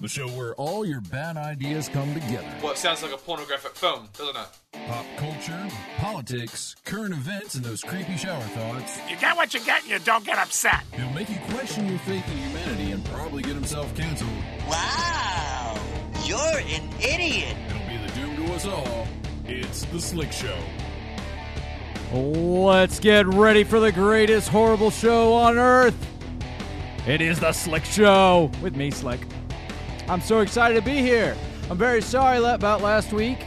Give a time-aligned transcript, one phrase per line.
[0.00, 2.46] The show where all your bad ideas come together.
[2.62, 4.48] Well, it sounds like a pornographic film, doesn't it?
[4.88, 8.98] Pop culture, politics, current events, and those creepy shower thoughts.
[9.08, 10.84] You get what you get and you don't get upset.
[10.92, 14.30] He'll make you question your faith in humanity and probably get himself canceled.
[14.68, 15.80] Wow,
[16.24, 17.56] you're an idiot.
[17.68, 19.08] It'll be the doom to us all.
[19.46, 20.58] It's The Slick Show.
[22.12, 25.96] Let's get ready for the greatest horrible show on earth.
[27.06, 29.20] It is The Slick Show with me, Slick.
[30.08, 31.36] I'm so excited to be here.
[31.68, 33.44] I'm very sorry about last week.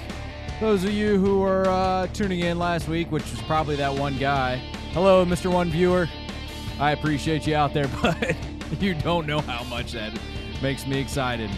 [0.60, 4.18] Those of you who were uh, tuning in last week, which was probably that one
[4.18, 4.58] guy.
[4.92, 5.50] Hello, Mr.
[5.50, 6.10] One Viewer.
[6.78, 8.36] I appreciate you out there, but
[8.82, 10.12] you don't know how much that
[10.62, 11.50] makes me excited.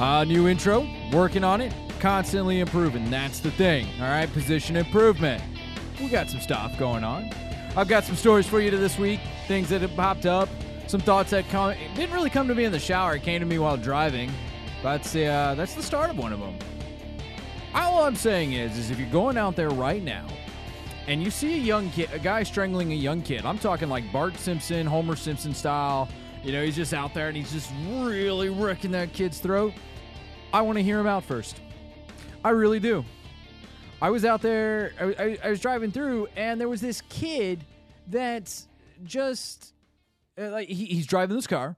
[0.00, 3.10] Uh, new intro, working on it, constantly improving.
[3.10, 4.32] That's the thing, all right?
[4.32, 5.42] Position improvement.
[6.00, 7.30] We got some stuff going on.
[7.76, 10.48] I've got some stories for you this week, things that have popped up,
[10.88, 13.16] some thoughts that come, didn't really come to me in the shower.
[13.16, 14.32] It came to me while driving.
[14.82, 16.56] That's the, uh, that's the start of one of them.
[17.74, 20.26] All I'm saying is, is if you're going out there right now
[21.06, 24.10] and you see a young kid, a guy strangling a young kid, I'm talking like
[24.12, 26.08] Bart Simpson, Homer Simpson style.
[26.42, 29.74] You know, he's just out there and he's just really wrecking that kid's throat.
[30.52, 31.60] I want to hear him out first.
[32.42, 33.04] I really do.
[34.00, 37.64] I was out there, I, I, I was driving through, and there was this kid
[38.06, 38.68] that's
[39.04, 39.74] just
[40.38, 41.76] like he, he's driving this car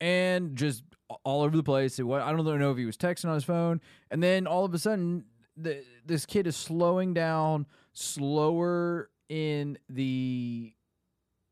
[0.00, 0.82] and just
[1.24, 1.98] all over the place.
[1.98, 3.80] It, I don't know if he was texting on his phone,
[4.10, 5.24] and then all of a sudden,
[5.56, 10.72] the, this kid is slowing down slower in the.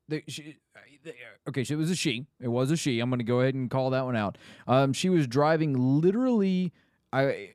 [0.09, 0.57] The, she,
[1.05, 1.13] the,
[1.49, 2.27] okay, so it was a she.
[2.41, 3.01] It was a she.
[3.01, 4.39] I'm going to go ahead and call that one out.
[4.67, 6.73] Um, she was driving literally,
[7.13, 7.51] I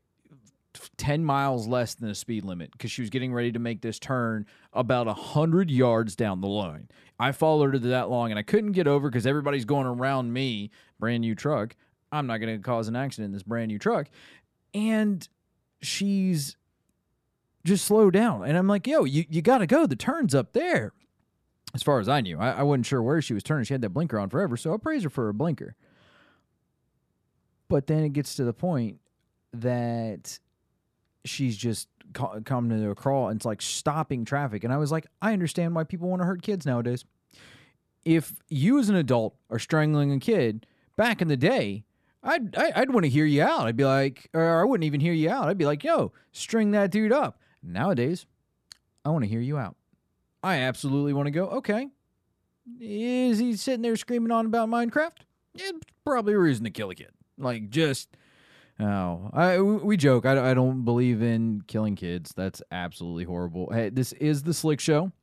[0.97, 3.99] 10 miles less than the speed limit because she was getting ready to make this
[3.99, 6.89] turn about 100 yards down the line.
[7.19, 10.71] I followed her that long and I couldn't get over because everybody's going around me,
[10.99, 11.75] brand new truck.
[12.11, 14.07] I'm not going to cause an accident in this brand new truck.
[14.73, 15.27] And
[15.81, 16.55] she's
[17.65, 18.43] just slow down.
[18.43, 19.85] And I'm like, yo, you, you got to go.
[19.85, 20.93] The turn's up there.
[21.73, 23.65] As far as I knew, I, I wasn't sure where she was turning.
[23.65, 24.57] She had that blinker on forever.
[24.57, 25.75] So I praise her for her blinker.
[27.67, 28.99] But then it gets to the point
[29.53, 30.39] that
[31.25, 34.63] she's just co- coming to a crawl and it's like stopping traffic.
[34.63, 37.05] And I was like, I understand why people want to hurt kids nowadays.
[38.05, 40.65] If you as an adult are strangling a kid
[40.97, 41.85] back in the day,
[42.21, 43.67] I'd I'd want to hear you out.
[43.67, 45.47] I'd be like, or I wouldn't even hear you out.
[45.47, 47.39] I'd be like, yo, string that dude up.
[47.61, 48.25] Nowadays,
[49.05, 49.75] I want to hear you out.
[50.41, 51.47] I absolutely want to go.
[51.47, 51.87] Okay,
[52.79, 55.19] is he sitting there screaming on about Minecraft?
[55.53, 55.71] Yeah,
[56.05, 57.11] probably a reason to kill a kid.
[57.37, 58.09] Like just
[58.83, 60.25] Oh, I we joke.
[60.25, 62.33] I, I don't believe in killing kids.
[62.35, 63.69] That's absolutely horrible.
[63.71, 65.13] Hey, this is the Slick Show.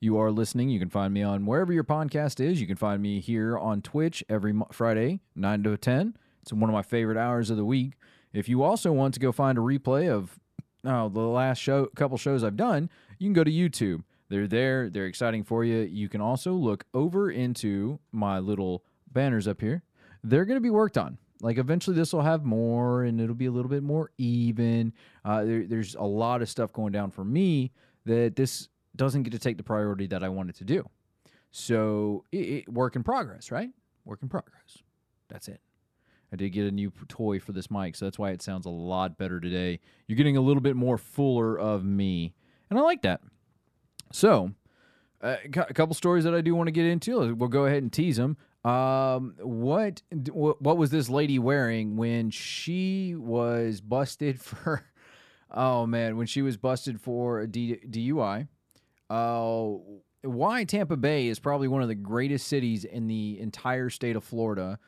[0.00, 0.70] You are listening.
[0.70, 2.62] You can find me on wherever your podcast is.
[2.62, 6.16] You can find me here on Twitch every Friday, nine to ten.
[6.40, 7.92] It's one of my favorite hours of the week.
[8.32, 10.38] If you also want to go find a replay of
[10.86, 12.88] oh, the last show, couple shows I've done,
[13.18, 14.02] you can go to YouTube.
[14.30, 14.88] They're there.
[14.88, 15.80] They're exciting for you.
[15.80, 18.82] You can also look over into my little
[19.12, 19.82] banners up here.
[20.24, 23.46] They're going to be worked on like eventually this will have more and it'll be
[23.46, 24.92] a little bit more even.
[25.24, 27.72] Uh, there, there's a lot of stuff going down for me
[28.06, 30.88] that this doesn't get to take the priority that i wanted to do.
[31.52, 33.70] So it, it, work in progress right?
[34.04, 34.78] Work in progress.
[35.28, 35.60] That's it.
[36.32, 38.70] I did get a new toy for this mic so that's why it sounds a
[38.70, 39.80] lot better today.
[40.06, 42.34] You're getting a little bit more fuller of me
[42.68, 43.20] and i like that.
[44.12, 44.52] So
[45.22, 47.92] uh, a couple stories that i do want to get into we'll go ahead and
[47.92, 54.84] tease them um, what what was this lady wearing when she was busted for?
[55.50, 58.48] Oh man, when she was busted for a D- DUI.
[59.08, 59.72] Uh,
[60.22, 64.22] why Tampa Bay is probably one of the greatest cities in the entire state of
[64.22, 64.78] Florida,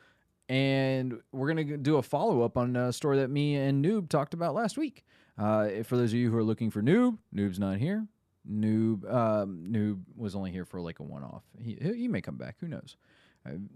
[0.48, 4.34] and we're gonna do a follow up on a story that me and Noob talked
[4.34, 5.04] about last week.
[5.38, 8.06] Uh, for those of you who are looking for Noob, Noob's not here.
[8.48, 11.42] Noob, um, Noob was only here for like a one off.
[11.58, 12.56] He he may come back.
[12.60, 12.96] Who knows?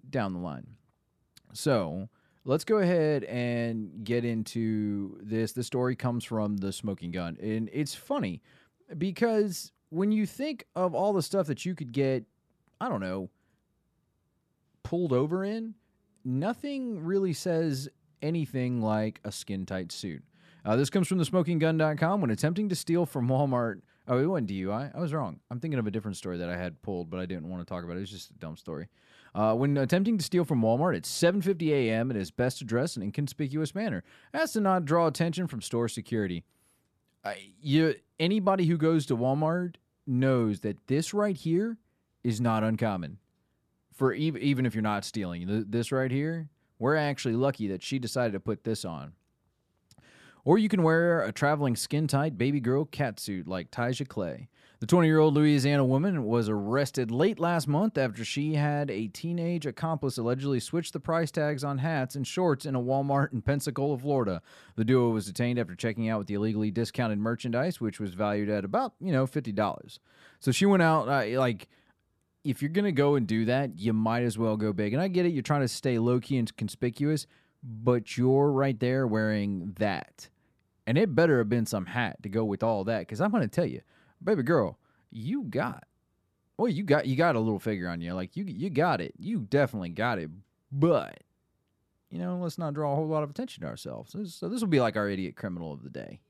[0.08, 0.66] Down the line.
[1.52, 2.08] So
[2.44, 5.52] let's go ahead and get into this.
[5.52, 8.42] The story comes from the smoking gun, and it's funny
[8.96, 12.24] because when you think of all the stuff that you could get,
[12.80, 13.30] I don't know,
[14.82, 15.74] pulled over in,
[16.24, 17.88] nothing really says
[18.22, 20.22] anything like a skin tight suit.
[20.64, 22.20] Uh, this comes from the smokinggun.com.
[22.20, 24.94] When attempting to steal from Walmart, oh, it wasn't DUI.
[24.94, 25.38] I was wrong.
[25.50, 27.72] I'm thinking of a different story that I had pulled, but I didn't want to
[27.72, 28.02] talk about it.
[28.02, 28.88] It's just a dumb story.
[29.36, 32.96] Uh, when attempting to steal from Walmart at 7:50 a.m., it is best to dress
[32.96, 34.02] in an inconspicuous manner,
[34.32, 36.42] as to not draw attention from store security.
[37.60, 39.74] You, anybody who goes to Walmart
[40.06, 41.76] knows that this right here
[42.24, 43.18] is not uncommon.
[43.92, 46.48] For even even if you're not stealing, this right here,
[46.78, 49.12] We're actually lucky that she decided to put this on.
[50.44, 54.48] Or you can wear a traveling skin tight baby girl catsuit like Tyja Clay.
[54.78, 59.08] The 20 year old Louisiana woman was arrested late last month after she had a
[59.08, 63.40] teenage accomplice allegedly switch the price tags on hats and shorts in a Walmart in
[63.40, 64.42] Pensacola, Florida.
[64.74, 68.50] The duo was detained after checking out with the illegally discounted merchandise, which was valued
[68.50, 69.98] at about, you know, $50.
[70.40, 71.68] So she went out, uh, like,
[72.44, 74.92] if you're going to go and do that, you might as well go big.
[74.92, 77.26] And I get it, you're trying to stay low key and conspicuous,
[77.62, 80.28] but you're right there wearing that.
[80.86, 83.42] And it better have been some hat to go with all that because I'm going
[83.42, 83.80] to tell you,
[84.22, 84.78] baby girl,
[85.10, 85.84] you got,
[86.56, 88.14] well, you got you got a little figure on you.
[88.14, 89.14] Like you you got it.
[89.18, 90.30] You definitely got it.
[90.72, 91.22] But
[92.10, 94.12] you know, let's not draw a whole lot of attention to ourselves.
[94.12, 96.20] So this, will be like our idiot criminal of the day.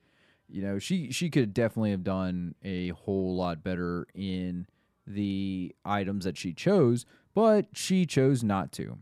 [0.49, 4.67] You know, she she could definitely have done a whole lot better in
[5.07, 7.05] the items that she chose,
[7.35, 8.99] but she chose not to.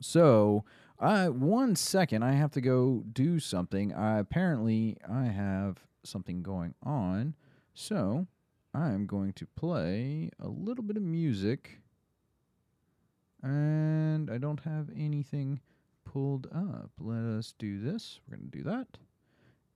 [0.00, 0.64] So,
[0.98, 3.92] uh, one second, I have to go do something.
[3.92, 7.34] I apparently I have something going on,
[7.76, 8.26] so
[8.74, 11.78] I'm going to play a little bit of music,
[13.42, 15.60] and I don't have anything
[16.04, 16.90] pulled up.
[16.98, 18.20] Let us do this.
[18.26, 18.98] We're gonna do that,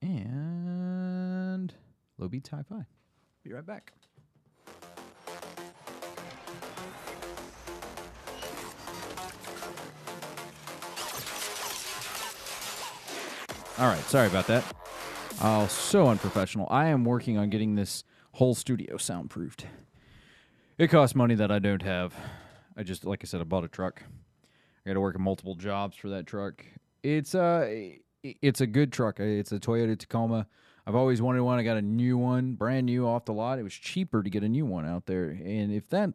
[0.00, 1.74] and
[2.16, 2.86] low beat hi-fi.
[3.44, 3.92] Be right back.
[13.78, 14.64] All right, sorry about that.
[15.40, 16.66] Oh, so unprofessional.
[16.70, 19.64] I am working on getting this whole studio soundproofed.
[20.78, 22.14] It costs money that I don't have.
[22.76, 24.02] I just, like I said, I bought a truck.
[24.84, 26.64] I got to work in multiple jobs for that truck.
[27.02, 29.18] It's uh, i- it's a good truck.
[29.18, 30.46] It's a Toyota Tacoma.
[30.86, 31.58] I've always wanted one.
[31.58, 33.58] I got a new one, brand new off the lot.
[33.58, 36.12] It was cheaper to get a new one out there, and if that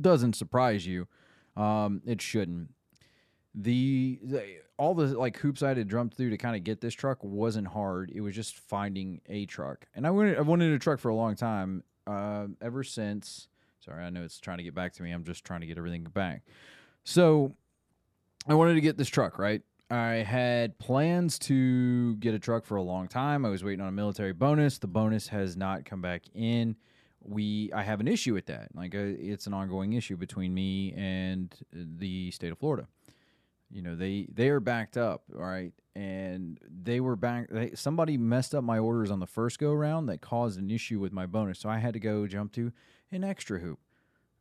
[0.00, 1.06] doesn't surprise you,
[1.56, 2.72] um, it shouldn't
[3.54, 6.80] the, the all the like hoops I had to jump through to kind of get
[6.80, 8.10] this truck wasn't hard.
[8.14, 11.14] It was just finding a truck, and I wanted I've wanted a truck for a
[11.14, 11.84] long time.
[12.06, 13.48] Uh, ever since,
[13.80, 15.10] sorry, I know it's trying to get back to me.
[15.10, 16.42] I'm just trying to get everything back.
[17.04, 17.54] So,
[18.46, 19.62] I wanted to get this truck right.
[19.90, 23.46] I had plans to get a truck for a long time.
[23.46, 24.78] I was waiting on a military bonus.
[24.78, 26.76] The bonus has not come back in.
[27.22, 28.68] We I have an issue with that.
[28.74, 32.86] Like uh, it's an ongoing issue between me and the state of Florida
[33.74, 38.16] you know they they are backed up all right and they were back they, somebody
[38.16, 41.26] messed up my orders on the first go round that caused an issue with my
[41.26, 42.72] bonus so i had to go jump to
[43.12, 43.78] an extra hoop.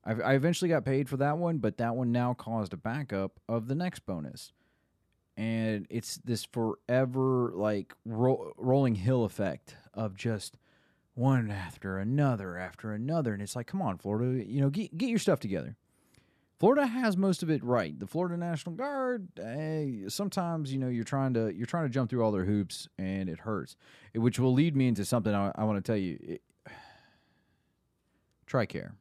[0.03, 3.39] I've, i eventually got paid for that one but that one now caused a backup
[3.47, 4.51] of the next bonus.
[5.35, 10.57] And it's this forever like ro- rolling hill effect of just
[11.15, 15.09] one after another after another and it's like come on florida you know get, get
[15.09, 15.77] your stuff together
[16.63, 17.99] Florida has most of it right.
[17.99, 22.09] The Florida National Guard, eh, sometimes you know you're trying to you're trying to jump
[22.09, 23.75] through all their hoops and it hurts,
[24.13, 26.39] It- which will lead me into something I, I want to tell you.
[28.47, 28.93] Tricare.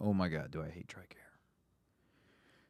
[0.00, 1.36] Oh my God, do I hate Tricare?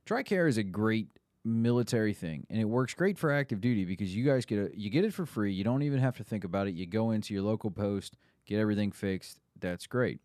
[0.05, 1.09] Tricare is a great
[1.43, 4.91] military thing, and it works great for active duty because you guys get a, you
[4.91, 5.55] get it for free.
[5.55, 6.75] You don't even have to think about it.
[6.75, 9.39] You go into your local post, get everything fixed.
[9.59, 10.21] That's great.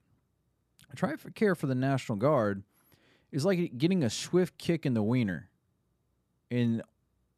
[0.93, 2.63] Tricare for the National Guard
[3.31, 5.49] is like getting a swift kick in the wiener
[6.49, 6.81] in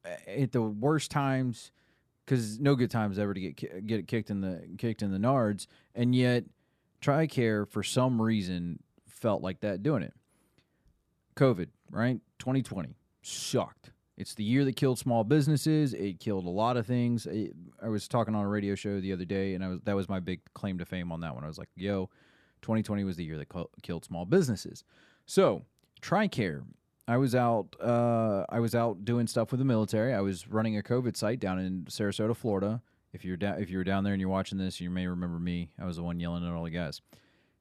[0.06, 1.72] eh, at the worst times
[2.26, 5.68] because no good times ever to get get kicked in the kicked in the nards
[5.96, 6.44] and yet
[7.02, 10.14] tricare for some reason felt like that doing it.
[11.36, 12.20] Covid right?
[12.40, 13.92] 2020 sucked.
[14.18, 15.94] It's the year that killed small businesses.
[15.94, 17.26] It killed a lot of things.
[17.26, 19.96] It- i was talking on a radio show the other day and i was that
[19.96, 21.44] was my big claim to fame on that one.
[21.44, 22.10] I was like yo
[22.62, 24.84] 2020 was the year that co- killed small businesses.
[25.26, 25.64] So
[26.04, 26.66] TRICARE.
[27.08, 27.76] I was out.
[27.82, 30.14] Uh, I was out doing stuff with the military.
[30.14, 32.82] I was running a COVID site down in Sarasota, Florida.
[33.14, 35.70] If you're down, if you're down there and you're watching this, you may remember me.
[35.80, 37.02] I was the one yelling at all the guys.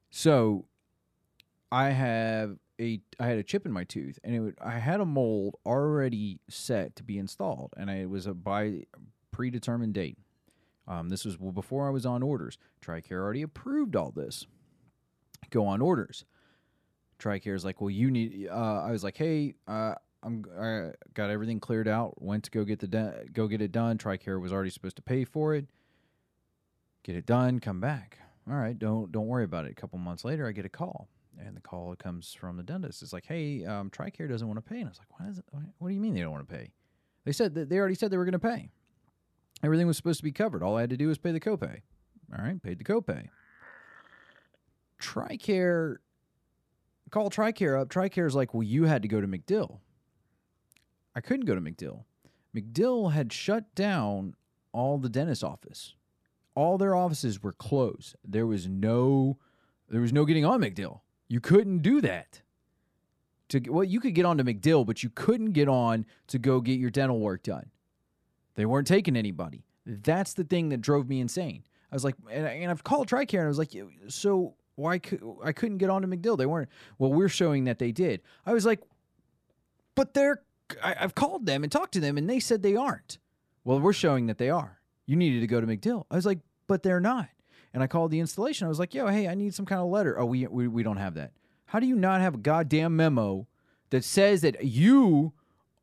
[0.09, 0.65] So,
[1.71, 4.99] I have a I had a chip in my tooth, and it would, I had
[4.99, 8.85] a mold already set to be installed, and I, it was a by
[9.31, 10.17] predetermined date.
[10.87, 12.57] Um, this was before I was on orders.
[12.81, 14.47] TRICARE already approved all this.
[15.49, 16.25] Go on orders.
[17.19, 18.47] TRICARE is like, well, you need.
[18.49, 22.21] Uh, I was like, hey, uh, I'm I got everything cleared out.
[22.21, 23.97] Went to go get the de- go get it done.
[23.97, 25.67] TRICARE was already supposed to pay for it.
[27.03, 27.59] Get it done.
[27.59, 28.19] Come back.
[28.49, 28.77] All right.
[28.77, 29.71] Don't don't worry about it.
[29.71, 33.01] A couple months later, I get a call, and the call comes from the dentist.
[33.01, 35.37] It's like, hey, um, TRICARE doesn't want to pay, and I was like, what is
[35.37, 35.45] it?
[35.77, 36.71] What do you mean they don't want to pay?
[37.25, 38.69] They said that they already said they were going to pay.
[39.63, 40.61] Everything was supposed to be covered.
[40.61, 41.81] All I had to do was pay the copay.
[42.37, 43.29] All right, paid the copay.
[45.01, 45.97] TRICARE
[47.13, 47.89] call TRICARE up.
[47.89, 49.77] TRICARE's like, well, you had to go to MacDill.
[51.15, 52.05] I couldn't go to MacDill.
[52.55, 54.33] MacDill had shut down
[54.71, 55.93] all the dentist office.
[56.55, 58.15] All their offices were closed.
[58.27, 59.37] There was no
[59.89, 61.01] there was no getting on MacDill.
[61.27, 62.41] You couldn't do that.
[63.49, 66.61] To well, you could get on to MacDill, but you couldn't get on to go
[66.61, 67.69] get your dental work done.
[68.55, 69.65] They weren't taking anybody.
[69.85, 71.63] That's the thing that drove me insane.
[71.91, 73.75] I was like, and, I, and I've called TRICARE and I was like,
[74.07, 76.37] so why could I couldn't get on to MacDill?
[76.37, 76.69] They weren't.
[76.97, 78.21] Well, we're showing that they did.
[78.45, 78.81] I was like,
[79.95, 80.41] but they're.
[80.81, 83.19] I, I've called them and talked to them, and they said they aren't.
[83.63, 84.79] Well, we're showing that they are.
[85.05, 86.05] You needed to go to MacDill.
[86.09, 87.29] I was like, but they're not.
[87.73, 88.65] And I called the installation.
[88.65, 90.19] I was like, yo, hey, I need some kind of letter.
[90.19, 91.31] Oh, we we, we don't have that.
[91.65, 93.47] How do you not have a goddamn memo
[93.89, 95.33] that says that you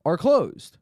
[0.04, 0.78] are closed?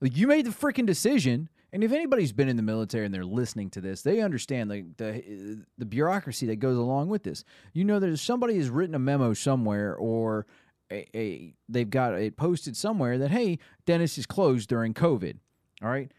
[0.00, 1.48] Like you made the freaking decision.
[1.74, 4.86] And if anybody's been in the military and they're listening to this, they understand the,
[4.96, 7.42] the the bureaucracy that goes along with this.
[7.72, 10.46] You know that somebody has written a memo somewhere or
[10.92, 15.38] a, a they've got it posted somewhere that hey, Dennis is closed during COVID.
[15.82, 16.12] All right,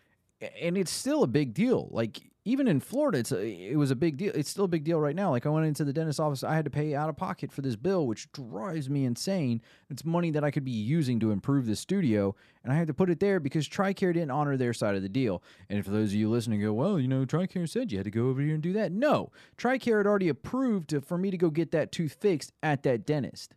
[0.59, 1.87] and it's still a big deal.
[1.89, 4.31] Like even in Florida, it's a, it was a big deal.
[4.35, 5.31] It's still a big deal right now.
[5.31, 7.63] Like I went into the dentist office, I had to pay out of pocket for
[7.63, 9.61] this bill, which drives me insane.
[9.89, 12.93] It's money that I could be using to improve the studio, and I had to
[12.93, 15.41] put it there because TRICARE didn't honor their side of the deal.
[15.69, 18.11] And for those of you listening, go, well, you know, TRICARE said you had to
[18.11, 18.91] go over here and do that.
[18.91, 22.83] No, TRICARE had already approved to, for me to go get that tooth fixed at
[22.83, 23.55] that dentist.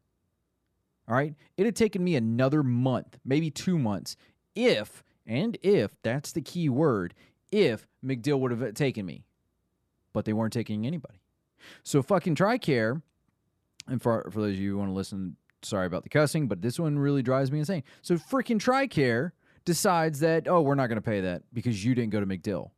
[1.06, 4.16] All right, it had taken me another month, maybe two months,
[4.54, 7.14] if and if that's the key word
[7.50, 9.24] if MacDill would have taken me.
[10.12, 11.20] But they weren't taking anybody.
[11.82, 13.02] So fucking TRICARE,
[13.88, 16.62] and for, for those of you who want to listen, sorry about the cussing, but
[16.62, 17.82] this one really drives me insane.
[18.02, 19.32] So freaking TRICARE
[19.64, 22.70] decides that, oh, we're not going to pay that because you didn't go to MacDill.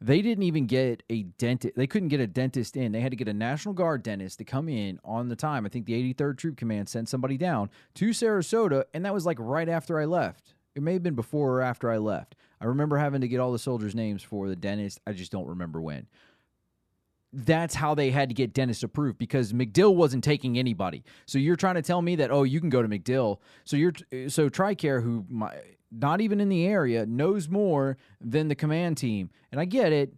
[0.00, 1.76] They didn't even get a dentist.
[1.76, 2.92] They couldn't get a dentist in.
[2.92, 5.64] They had to get a National Guard dentist to come in on the time.
[5.64, 9.38] I think the 83rd Troop Command sent somebody down to Sarasota, and that was like
[9.40, 10.54] right after I left.
[10.74, 12.34] It may have been before or after I left.
[12.64, 14.98] I remember having to get all the soldiers' names for the dentist.
[15.06, 16.06] I just don't remember when.
[17.30, 21.04] That's how they had to get dentist approved because MacDill wasn't taking anybody.
[21.26, 23.38] So you're trying to tell me that oh you can go to MacDill.
[23.64, 23.92] So you're
[24.28, 25.54] so TRICARE who my,
[25.92, 29.28] not even in the area knows more than the command team.
[29.52, 30.14] And I get it.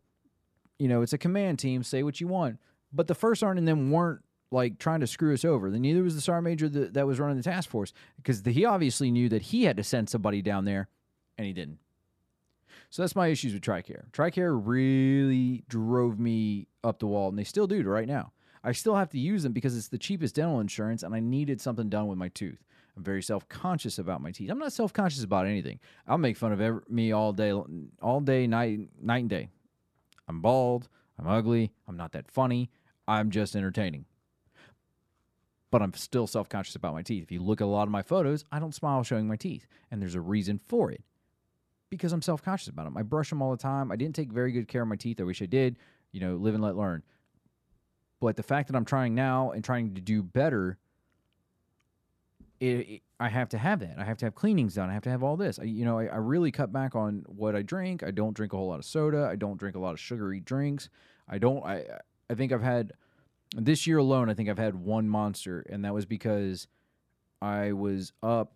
[0.79, 2.61] You know, it's a command team, say what you want.
[2.93, 4.21] But the first sergeant and them weren't
[4.53, 5.69] like trying to screw us over.
[5.69, 8.65] Then neither was the sergeant major that, that was running the task force because he
[8.65, 10.88] obviously knew that he had to send somebody down there
[11.37, 11.79] and he didn't.
[12.90, 14.11] So that's my issues with TRICARE.
[14.12, 18.32] TRICARE really drove me up the wall, and they still do to right now.
[18.62, 21.61] I still have to use them because it's the cheapest dental insurance, and I needed
[21.61, 22.64] something done with my tooth.
[22.96, 24.50] I'm very self conscious about my teeth.
[24.50, 25.80] I'm not self conscious about anything.
[26.06, 27.52] I'll make fun of every, me all day,
[28.00, 29.49] all day, night, night and day.
[30.28, 30.88] I'm bald.
[31.18, 31.73] I'm ugly.
[31.87, 32.70] I'm not that funny.
[33.06, 34.06] I'm just entertaining.
[35.70, 37.23] But I'm still self conscious about my teeth.
[37.23, 39.66] If you look at a lot of my photos, I don't smile showing my teeth,
[39.90, 41.02] and there's a reason for it
[41.90, 42.97] because I'm self conscious about them.
[42.97, 43.93] I brush them all the time.
[43.93, 45.21] I didn't take very good care of my teeth.
[45.21, 45.76] I wish I did.
[46.12, 47.02] You know, live and let learn.
[48.21, 50.78] But the fact that I'm trying now and trying to do better,
[52.61, 53.97] it, it, I have to have that.
[53.99, 54.88] I have to have cleanings done.
[54.88, 55.59] I have to have all this.
[55.59, 58.02] I, you know, I, I really cut back on what I drink.
[58.02, 59.28] I don't drink a whole lot of soda.
[59.31, 60.88] I don't drink a lot of sugary drinks.
[61.28, 61.64] I don't.
[61.64, 61.85] I
[62.31, 62.93] I think I've had
[63.55, 64.31] this year alone.
[64.31, 66.66] I think I've had one monster, and that was because
[67.40, 68.55] I was up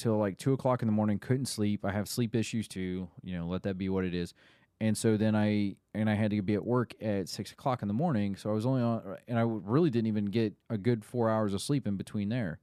[0.00, 1.84] till like two o'clock in the morning, couldn't sleep.
[1.84, 3.08] I have sleep issues too.
[3.22, 4.34] You know, let that be what it is.
[4.80, 7.88] And so then I and I had to be at work at six o'clock in
[7.88, 8.34] the morning.
[8.34, 11.52] So I was only on, and I really didn't even get a good four hours
[11.52, 12.58] of sleep in between there.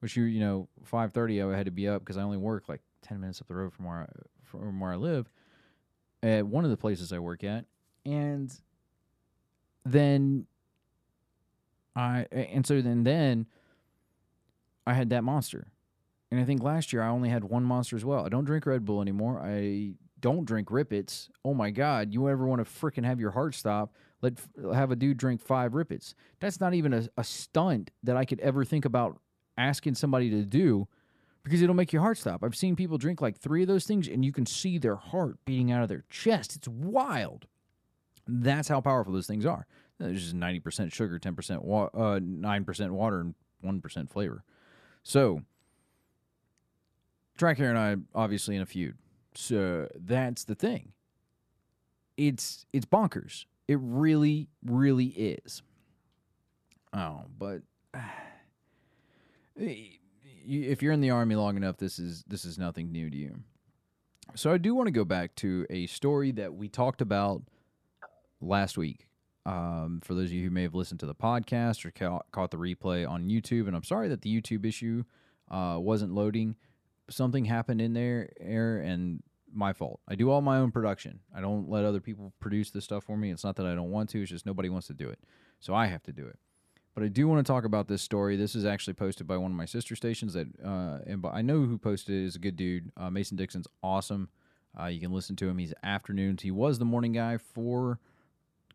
[0.00, 2.68] Which you you know five thirty I had to be up because I only work
[2.68, 4.06] like ten minutes up the road from where I,
[4.44, 5.30] from where I live
[6.22, 7.64] at one of the places I work at,
[8.04, 8.54] and
[9.86, 10.46] then
[11.96, 13.46] I and so then then
[14.86, 15.71] I had that monster
[16.32, 18.24] and I think last year I only had one monster as well.
[18.24, 19.38] I don't drink Red Bull anymore.
[19.38, 21.28] I don't drink Rip Its.
[21.44, 23.92] Oh my God, you ever want to freaking have your heart stop?
[24.22, 24.40] Let
[24.72, 26.14] have a dude drink five Rip Its.
[26.40, 29.20] That's not even a, a stunt that I could ever think about
[29.58, 30.88] asking somebody to do
[31.42, 32.42] because it'll make your heart stop.
[32.42, 35.36] I've seen people drink like three of those things and you can see their heart
[35.44, 36.56] beating out of their chest.
[36.56, 37.46] It's wild.
[38.26, 39.66] That's how powerful those things are.
[39.98, 44.44] There's just 90% sugar, 10% wa- uh, 9% water, and 1% flavor.
[45.02, 45.42] So,
[47.42, 48.96] TRICARE and I obviously in a feud.
[49.34, 50.92] So that's the thing.
[52.16, 53.46] It's it's bonkers.
[53.66, 55.62] It really, really is.
[56.92, 57.62] Oh, but
[59.56, 63.40] if you're in the army long enough, this is this is nothing new to you.
[64.34, 67.42] So I do want to go back to a story that we talked about
[68.40, 69.06] last week.
[69.44, 72.52] Um, for those of you who may have listened to the podcast or ca- caught
[72.52, 75.02] the replay on YouTube, and I'm sorry that the YouTube issue
[75.50, 76.54] uh, wasn't loading
[77.12, 79.22] something happened in there, air, and
[79.54, 80.00] my fault.
[80.08, 81.20] I do all my own production.
[81.34, 83.30] I don't let other people produce this stuff for me.
[83.30, 84.22] It's not that I don't want to.
[84.22, 85.18] It's just nobody wants to do it,
[85.60, 86.38] so I have to do it.
[86.94, 88.36] But I do want to talk about this story.
[88.36, 91.62] This is actually posted by one of my sister stations that, uh, and I know
[91.62, 92.92] who posted it is a good dude.
[92.96, 94.28] Uh, Mason Dixon's awesome.
[94.78, 95.58] Uh, you can listen to him.
[95.58, 96.42] He's afternoons.
[96.42, 97.98] He was the morning guy for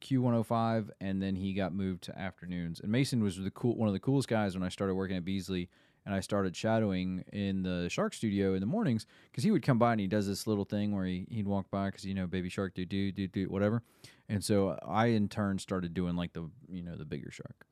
[0.01, 2.79] Q105, and then he got moved to afternoons.
[2.79, 5.25] And Mason was the cool, one of the coolest guys when I started working at
[5.25, 5.70] Beasley,
[6.07, 9.77] and I started shadowing in the Shark Studio in the mornings because he would come
[9.77, 12.25] by and he does this little thing where he, he'd walk by because you know
[12.25, 13.83] Baby Shark do do do do whatever,
[14.29, 17.65] and so I in turn started doing like the you know the bigger shark.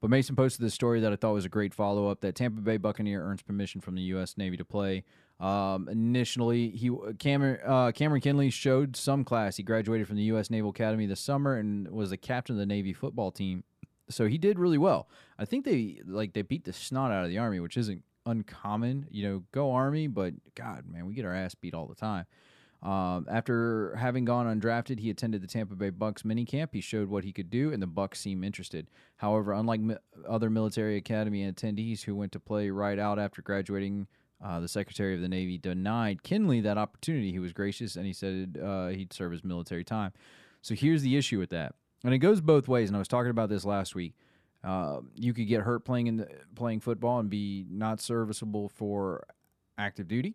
[0.00, 2.60] But Mason posted this story that I thought was a great follow up that Tampa
[2.60, 4.36] Bay Buccaneer earns permission from the U.S.
[4.36, 5.04] Navy to play.
[5.38, 9.56] Um, initially, he Cameron uh, Cameron Kinley showed some class.
[9.56, 10.50] He graduated from the U.S.
[10.50, 13.62] Naval Academy this summer and was the captain of the Navy football team.
[14.10, 15.08] So he did really well.
[15.38, 19.06] I think they like they beat the snot out of the Army, which isn't uncommon.
[19.10, 22.26] You know, go Army, but God, man, we get our ass beat all the time.
[22.80, 26.68] Um, after having gone undrafted, he attended the Tampa Bay Bucks minicamp.
[26.72, 28.86] He showed what he could do, and the Bucks seemed interested.
[29.16, 29.96] However, unlike mi-
[30.28, 34.06] other military academy attendees who went to play right out after graduating,
[34.44, 37.32] uh, the Secretary of the Navy denied Kinley that opportunity.
[37.32, 40.12] He was gracious, and he said uh, he'd serve his military time.
[40.62, 41.74] So here's the issue with that,
[42.04, 42.88] and it goes both ways.
[42.88, 44.14] And I was talking about this last week.
[44.64, 49.24] Uh, you could get hurt playing in the, playing football and be not serviceable for
[49.78, 50.34] active duty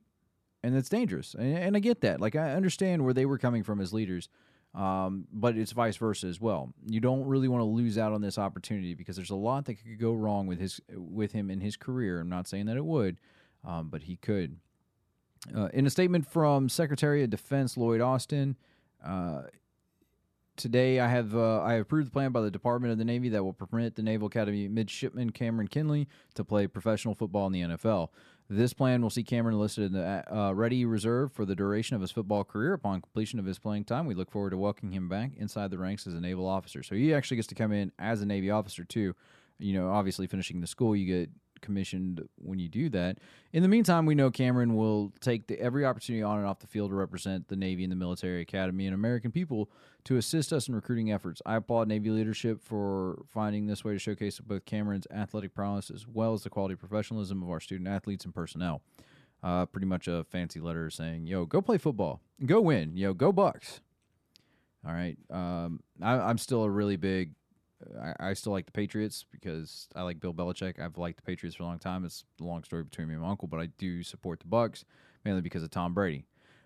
[0.63, 1.35] and that's dangerous.
[1.35, 2.21] And, and, I get that.
[2.21, 4.29] Like I understand where they were coming from as leaders,
[4.73, 6.73] um, but it's vice versa as well.
[6.87, 9.75] You don't really want to lose out on this opportunity because there's a lot that
[9.75, 12.21] could go wrong with his with him in his career.
[12.21, 13.19] I'm not saying that it would,
[13.65, 14.57] um, but he could.
[15.53, 18.55] Uh, in a statement from Secretary of Defense Lloyd Austin.
[19.05, 19.43] Uh,
[20.55, 23.43] Today, I have uh, I approved the plan by the Department of the Navy that
[23.43, 28.09] will permit the Naval Academy midshipman Cameron Kinley to play professional football in the NFL.
[28.49, 32.01] This plan will see Cameron listed in the uh, ready reserve for the duration of
[32.01, 32.73] his football career.
[32.73, 35.79] Upon completion of his playing time, we look forward to welcoming him back inside the
[35.79, 36.83] ranks as a naval officer.
[36.83, 39.15] So he actually gets to come in as a Navy officer too.
[39.57, 41.29] You know, obviously finishing the school, you get
[41.63, 43.17] commissioned when you do that.
[43.51, 46.67] In the meantime, we know Cameron will take the, every opportunity on and off the
[46.67, 49.71] field to represent the Navy and the military academy and American people
[50.03, 51.41] to assist us in recruiting efforts.
[51.45, 56.05] I applaud Navy leadership for finding this way to showcase both Cameron's athletic prowess as
[56.07, 58.83] well as the quality professionalism of our student athletes and personnel.
[59.41, 63.33] Uh, pretty much a fancy letter saying, "Yo, go play football, go win, yo, go
[63.33, 63.81] Bucks."
[64.85, 67.33] All right, um, I, I'm still a really big
[68.01, 70.79] I, I, still like the Patriots because I like Bill Belichick.
[70.79, 72.05] I've liked the Patriots for a long time.
[72.05, 74.85] It's a long story between me and my uncle, but I do support the Bucks
[75.25, 76.25] mainly because of Tom Brady.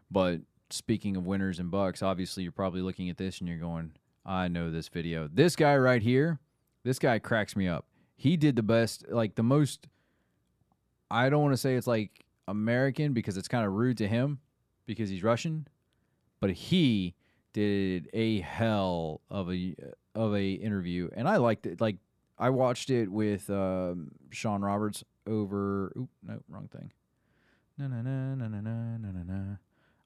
[0.10, 3.91] But speaking of winners and Bucks, obviously you're probably looking at this and you're going,
[4.25, 5.30] I know this video.
[5.32, 6.39] This guy right here,
[6.84, 7.86] this guy cracks me up.
[8.15, 9.88] He did the best, like the most.
[11.10, 14.39] I don't want to say it's like American because it's kind of rude to him
[14.86, 15.67] because he's Russian,
[16.39, 17.15] but he
[17.53, 19.75] did a hell of a
[20.17, 21.80] of a interview, and I liked it.
[21.80, 21.97] Like
[22.38, 25.93] I watched it with um, Sean Roberts over.
[25.97, 26.91] Oop, no, wrong thing.
[27.77, 29.56] Na na na na na na na na.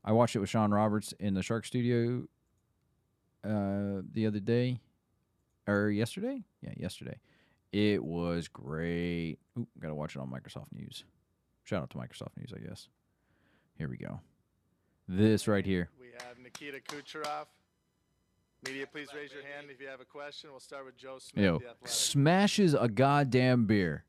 [0.04, 2.24] I watched it with Sean Roberts in the Shark Studio
[3.46, 4.82] uh, the other day,
[5.68, 6.44] or yesterday.
[6.62, 7.20] Yeah, yesterday.
[7.72, 9.38] It was great.
[9.58, 11.06] Oop, gotta watch it on Microsoft News.
[11.64, 12.90] Shout out to Microsoft News, I guess.
[13.78, 14.20] Here we go.
[15.08, 15.90] This right here.
[16.00, 17.46] We have Nikita Kucherov.
[18.66, 20.52] Media, please raise your hand if you have a question.
[20.52, 21.44] We'll start with Joe Smith.
[21.44, 24.04] Yo, smashes a goddamn beer.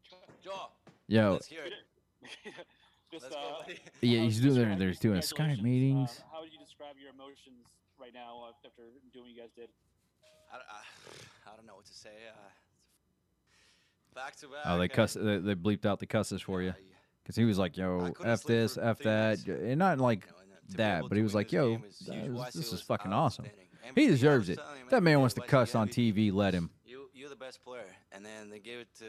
[0.45, 0.69] Joe,
[1.09, 1.73] Yo, let's hear it.
[3.11, 4.55] Just, Let's uh, yeah, he's doing.
[4.57, 6.21] describe They're doing Skype meetings.
[6.21, 7.67] Uh, how would you describe your emotions
[7.99, 8.69] right now after
[9.12, 9.69] doing what you guys did?
[10.53, 12.11] I, don't- I, I don't know what to say.
[12.31, 12.38] Uh,
[14.15, 14.61] back to back.
[14.67, 15.15] Oh, they uh, cuss.
[15.15, 16.75] They, they bleeped out the cusses for you
[17.23, 20.69] because he was like, "Yo, f this, f that," and not like you know, and,
[20.69, 22.27] to be that, but he was like, "Yo, game is that huge.
[22.27, 23.47] is- Wasi this is fucking awesome."
[23.95, 24.59] He deserves it.
[24.90, 25.88] That man, wants to cuss on.
[25.88, 26.33] TV.
[26.33, 26.71] Let him.
[26.87, 29.07] You, you're the best player, and then they gave it to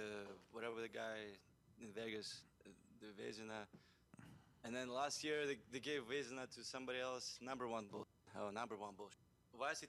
[0.52, 1.18] whatever the guy
[1.82, 2.42] in Vegas,
[3.00, 3.66] the Vezina.
[4.66, 7.38] And then last year they, they gave Vezina to somebody else.
[7.42, 8.08] Number one bull.
[8.40, 8.94] Oh, number one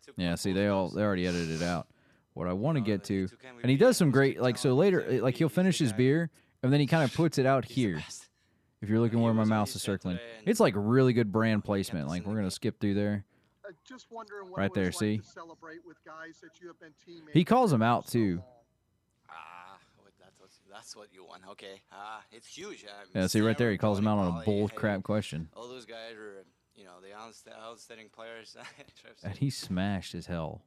[0.05, 1.87] took Yeah, see, they all they already edited it out.
[2.35, 3.29] What I want oh, to get to,
[3.63, 5.93] and he does some great like so later, like he'll MVP, he's the finish his
[5.93, 6.31] beer
[6.65, 8.03] and then he kind of puts it out here.
[8.81, 12.09] If you're looking where my mouse is circling, it's like really good brand placement.
[12.09, 13.25] Like we're gonna skip through there.
[13.85, 15.19] Just wondering what Right there, like see?
[15.19, 18.43] to celebrate with guys that you have been teammates He calls him out, so too.
[19.31, 21.43] Ah, wait, that's what, that's what you want.
[21.53, 21.81] Okay.
[21.93, 22.85] Ah, it's huge.
[22.85, 25.03] Uh, Yeah, see right there, he calls him out on a Polley, bold hey, crap
[25.03, 26.45] question, All those guys are,
[26.77, 27.15] you know, the
[27.59, 28.57] outstanding players.
[29.25, 30.63] and he smashed as hell.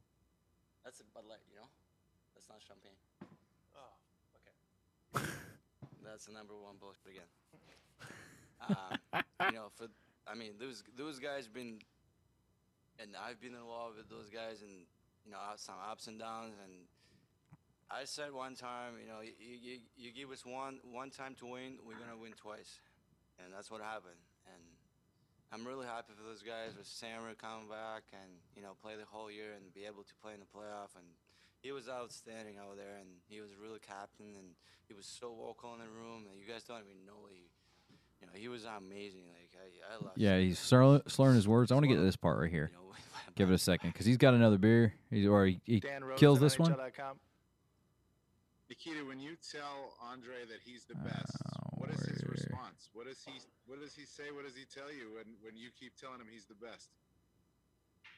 [0.83, 1.67] That's a Bud Light, you know?
[2.33, 2.97] That's not champagne.
[3.75, 5.25] Oh, okay.
[6.03, 7.29] That's the number one bullshit again.
[8.69, 9.87] Um, you know, for
[10.29, 11.79] I mean, those those guys been,
[12.99, 14.85] and I've been involved with those guys, and
[15.25, 16.55] you know, some ups and downs.
[16.63, 16.85] And
[17.89, 21.45] I said one time, you know, you, you, you give us one one time to
[21.45, 22.79] win, we're gonna win twice,
[23.39, 24.19] and that's what happened.
[24.47, 24.63] And
[25.51, 29.07] I'm really happy for those guys with Stammer coming back and you know play the
[29.07, 30.95] whole year and be able to play in the playoff.
[30.97, 31.07] And
[31.63, 34.53] he was outstanding out there, and he was a really captain, and
[34.87, 36.29] he was so vocal in the room.
[36.29, 37.49] And you guys don't even know he,
[38.21, 39.23] you know, he was amazing.
[39.29, 40.13] Like I, I love.
[40.15, 41.71] Yeah, he's slur- slurring his words.
[41.71, 42.71] I want to get to this part right here.
[43.35, 44.93] Give it a second because he's got another beer.
[45.11, 46.71] He's or he, he Dan Rose kills at this one.
[46.71, 47.19] NHL.com.
[48.69, 51.37] Nikita, when you tell Andre that he's the oh, best,
[51.77, 52.89] what is his where- response?
[52.93, 53.33] What does he
[53.65, 54.31] What does he say?
[54.33, 56.89] What does he tell you when when you keep telling him he's the best?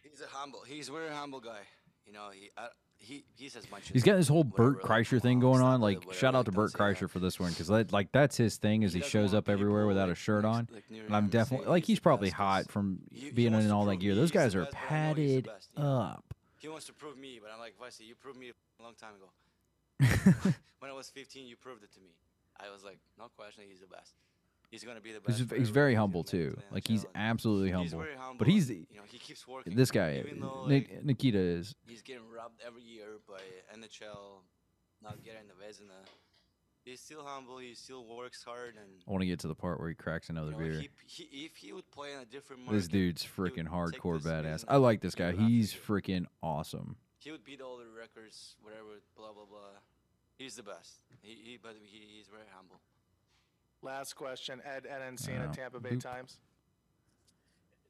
[0.04, 0.62] He's a humble.
[0.66, 1.68] He's a very humble guy.
[2.06, 2.68] You know, he I,
[3.00, 3.90] he he says much.
[3.92, 5.82] He's got this whole Bert Kreischer thing going on.
[5.82, 6.74] Like, shout out to Bert.
[6.74, 8.84] Kreischer for this one because that, like, that's his thing.
[8.84, 12.30] Is He shows up everywhere without a shirt on, and I'm definitely like he's probably
[12.30, 13.00] hot from
[13.34, 14.16] being in all that gear.
[14.16, 15.90] Those guys are best, but I know he's the padded best, you know?
[15.90, 16.34] up.
[16.60, 19.14] He wants to prove me, but I'm like, Vasi, you proved me a long time
[19.16, 20.54] ago.
[20.80, 22.10] when I was 15, you proved it to me.
[22.60, 24.14] I was like, no question, he's the best.
[24.70, 25.40] He's gonna be the best.
[25.40, 26.56] He's, he's very humble too.
[26.72, 28.00] Like he's absolutely he's humble.
[28.00, 29.76] very humble But he's you know, he keeps working.
[29.76, 31.74] this guy, though, like, Nikita is.
[31.88, 33.40] He's getting robbed every year by
[33.76, 34.42] NHL,
[35.02, 36.06] not getting the Vezina.
[36.86, 37.58] He's still humble.
[37.58, 40.30] He still works hard, and I want to get to the part where he cracks
[40.30, 40.80] another you know, beer.
[40.80, 44.66] he, he, if he would play in a different market, This dude's freaking hardcore badass.
[44.68, 45.32] I like this guy.
[45.32, 46.96] to He's freaking awesome.
[47.18, 49.82] He would beat all the records, whatever, blah blah blah.
[50.38, 51.02] He's the best.
[51.22, 52.80] He, he but he, he's very humble.
[53.82, 56.02] Last question, Ed Ed Encina, Oh, Tampa Bay boop.
[56.02, 56.38] Times.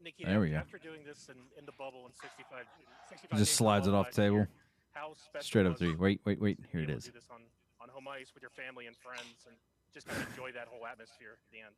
[0.04, 0.56] Nikita, There we go.
[0.58, 2.66] after doing this in, in the bubble in 65,
[3.10, 4.36] 65 He just slides it bubble off the table.
[4.38, 4.50] year,
[4.94, 5.96] how special Straight up was three.
[5.96, 6.60] Wait, wait, wait.
[6.72, 7.06] Here be it able is.
[7.06, 7.42] do this on,
[7.82, 9.56] on home ice with your family and friends and
[9.94, 11.76] just kind of enjoy that whole atmosphere at the end.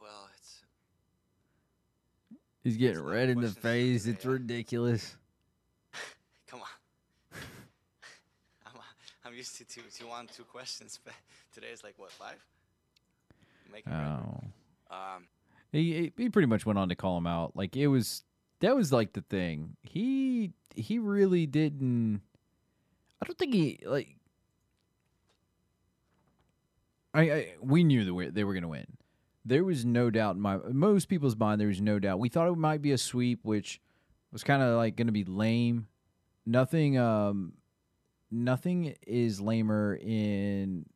[0.00, 0.58] Well, it's
[2.64, 4.02] He's getting It's not red in the questions for face.
[4.02, 4.30] today, It's yeah.
[4.32, 5.16] ridiculous.
[6.48, 6.66] come on.
[9.21, 11.14] I'm I'm used to two to one two questions, but
[11.54, 12.36] today is like what five?
[13.72, 13.90] Making.
[13.90, 14.40] Oh.
[14.90, 15.26] Um,
[15.72, 17.56] He he- he pretty much went on to call him out.
[17.56, 18.24] Like it was
[18.60, 19.76] that was like the thing.
[19.82, 22.20] He he really didn't.
[23.22, 24.16] I don't think he like.
[27.14, 28.86] I, I we knew that we, they were going to win.
[29.46, 31.58] There was no doubt in my most people's mind.
[31.58, 32.18] There was no doubt.
[32.20, 33.80] We thought it might be a sweep, which
[34.30, 35.86] was kind of like going to be lame.
[36.44, 36.98] Nothing.
[36.98, 37.54] Um,
[38.32, 40.86] nothing is lamer in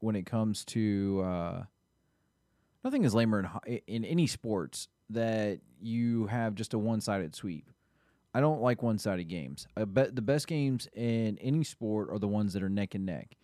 [0.00, 1.22] when it comes to.
[1.24, 1.62] Uh,
[2.84, 7.70] nothing is lamer in, in any sports that you have just a one-sided sweep.
[8.34, 9.66] I don't like one-sided games.
[9.76, 13.06] I bet the best games in any sport are the ones that are neck and
[13.06, 13.34] neck,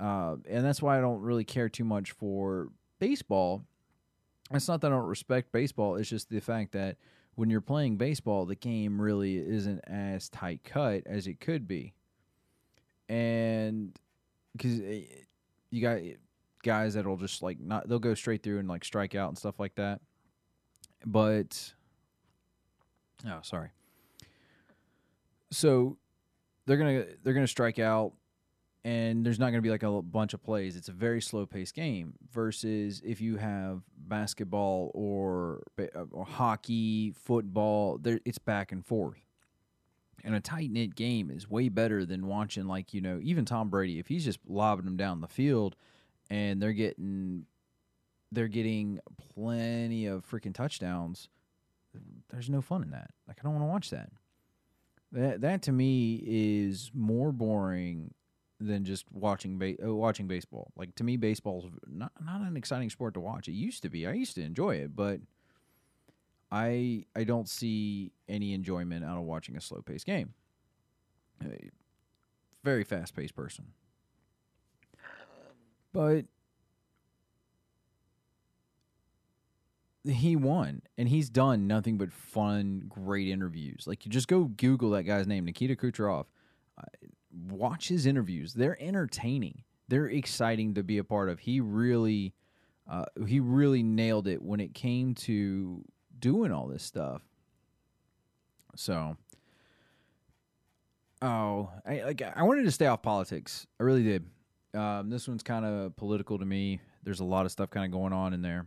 [0.00, 2.68] uh, and that's why I don't really care too much for
[2.98, 3.62] baseball.
[4.50, 5.94] It's not that I don't respect baseball.
[5.94, 6.96] It's just the fact that
[7.36, 11.94] when you're playing baseball, the game really isn't as tight cut as it could be,
[13.12, 13.92] and
[14.56, 15.02] because eh,
[15.70, 16.14] you got eh,
[16.62, 19.60] guys that'll just like not they'll go straight through and like strike out and stuff
[19.60, 20.00] like that.
[21.04, 21.74] But
[23.26, 23.68] oh, sorry.
[25.50, 25.98] So
[26.64, 28.14] they're gonna they're gonna strike out,
[28.82, 30.74] and there's not gonna be like a bunch of plays.
[30.74, 32.14] It's a very slow paced game.
[32.32, 35.64] Versus if you have basketball or
[36.12, 39.18] or hockey, football, there it's back and forth.
[40.24, 43.70] And a tight knit game is way better than watching like you know even Tom
[43.70, 45.74] Brady if he's just lobbing them down the field
[46.30, 47.46] and they're getting
[48.30, 48.98] they're getting
[49.34, 51.28] plenty of freaking touchdowns.
[52.30, 53.10] There's no fun in that.
[53.28, 54.10] Like I don't want to watch that.
[55.12, 58.14] That that to me is more boring
[58.58, 60.72] than just watching ba- uh, watching baseball.
[60.76, 63.48] Like to me, baseball's not not an exciting sport to watch.
[63.48, 64.06] It used to be.
[64.06, 65.20] I used to enjoy it, but
[66.52, 70.34] I I don't see any enjoyment out of watching a slow paced game.
[71.42, 71.70] A
[72.62, 73.68] very fast paced person.
[75.94, 76.26] But
[80.04, 83.84] he won and he's done nothing but fun great interviews.
[83.86, 86.26] Like you just go google that guy's name nikita kucherov.
[87.48, 88.52] Watch his interviews.
[88.52, 89.62] They're entertaining.
[89.88, 91.40] They're exciting to be a part of.
[91.40, 92.34] He really
[92.90, 95.84] uh, he really nailed it when it came to
[96.22, 97.20] doing all this stuff
[98.74, 99.16] so
[101.20, 104.24] oh i like i wanted to stay off politics i really did
[104.74, 107.92] um, this one's kind of political to me there's a lot of stuff kind of
[107.92, 108.66] going on in there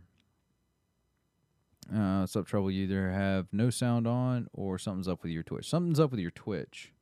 [1.94, 2.68] uh, what's up, trouble?
[2.68, 5.68] You either have no sound on or something's up with your Twitch.
[5.68, 6.92] Something's up with your Twitch.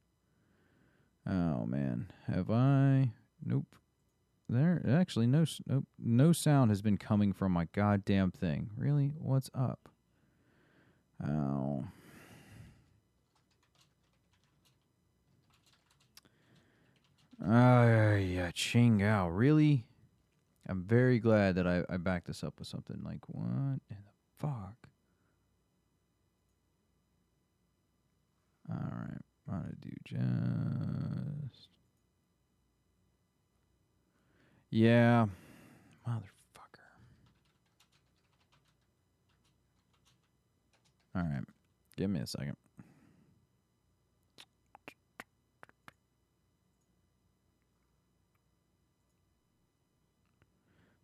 [1.26, 3.12] Oh man, have I?
[3.42, 3.76] Nope.
[4.46, 8.72] There actually no s- no no sound has been coming from my goddamn thing.
[8.76, 9.14] Really?
[9.18, 9.88] What's up?
[11.22, 11.85] Oh.
[17.46, 19.29] Ah, yeah, Chingao.
[19.31, 19.85] Really?
[20.66, 24.14] I'm very glad that I, I backed this up with something like what in the
[24.38, 24.88] fuck?
[28.70, 31.68] All right, I'm gonna do just
[34.70, 35.27] yeah,
[36.09, 36.22] motherfucker.
[41.16, 41.44] All right,
[41.96, 42.57] give me a second.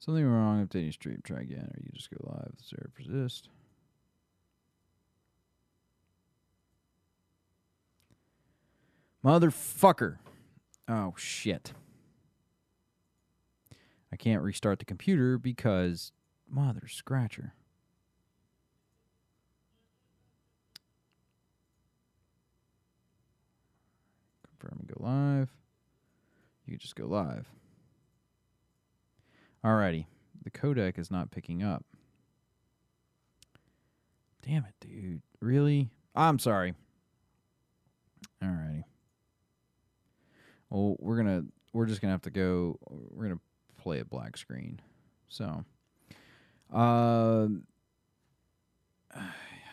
[0.01, 1.21] Something wrong updating stream.
[1.23, 2.55] Try again, or you just go live.
[2.67, 3.51] Zero persist.
[9.23, 10.17] Motherfucker.
[10.89, 11.75] Oh, shit.
[14.11, 16.13] I can't restart the computer because
[16.49, 17.53] mother scratcher.
[24.61, 25.51] Confirm and go live.
[26.67, 27.49] You just go live.
[29.65, 30.07] Alrighty.
[30.43, 31.85] The codec is not picking up.
[34.47, 35.23] Damn it, dude.
[35.41, 35.91] Really?
[36.15, 36.75] I'm sorry.
[38.43, 38.85] Alrighty.
[40.71, 43.41] Well, we're gonna we're just gonna have to go we're gonna
[43.79, 44.81] play a black screen.
[45.29, 45.65] So
[46.73, 47.65] um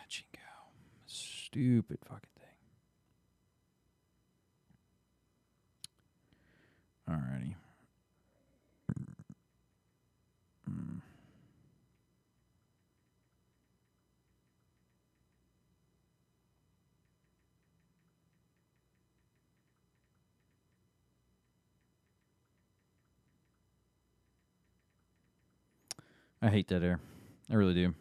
[0.10, 0.40] Chingo.
[1.06, 2.48] Stupid fucking thing.
[7.10, 7.56] Alrighty.
[26.42, 27.00] I hate that air.
[27.50, 27.94] I really do.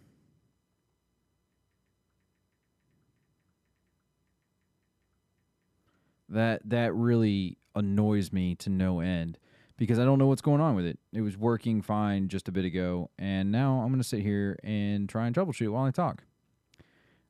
[6.28, 9.38] That that really annoys me to no end
[9.76, 10.98] because I don't know what's going on with it.
[11.12, 14.58] It was working fine just a bit ago, and now I'm going to sit here
[14.64, 16.24] and try and troubleshoot while I talk.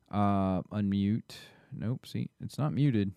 [0.09, 1.35] Uh, unmute.
[1.77, 2.07] Nope.
[2.07, 3.11] See, it's not muted.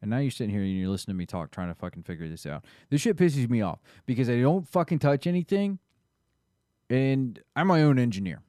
[0.00, 2.28] And now you're sitting here and you're listening to me talk, trying to fucking figure
[2.28, 2.64] this out.
[2.90, 5.78] This shit pisses me off because I don't fucking touch anything,
[6.90, 8.42] and I'm my own engineer.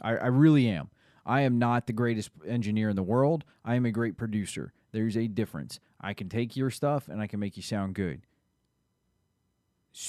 [0.00, 0.90] I, I really am.
[1.26, 3.44] I am not the greatest engineer in the world.
[3.64, 4.72] I am a great producer.
[4.92, 5.80] There's a difference.
[6.04, 8.20] I can take your stuff and I can make you sound good.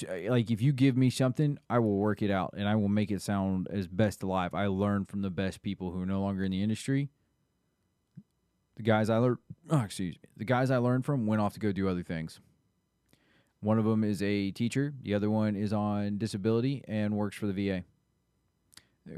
[0.10, 2.90] Uh, like if you give me something, I will work it out and I will
[2.90, 4.54] make it sound as best alive.
[4.54, 7.10] I learn from the best people who are no longer in the industry.
[8.76, 9.38] The guys I learned,
[9.70, 12.42] oh, excuse me, the guys I learned from went off to go do other things.
[13.62, 14.94] One of them is a teacher.
[15.02, 17.84] The other one is on disability and works for the VA.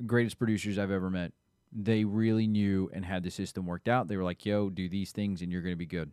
[0.06, 1.34] Greatest producers I've ever met.
[1.72, 4.08] They really knew and had the system worked out.
[4.08, 6.12] They were like, "Yo, do these things and you're going to be good.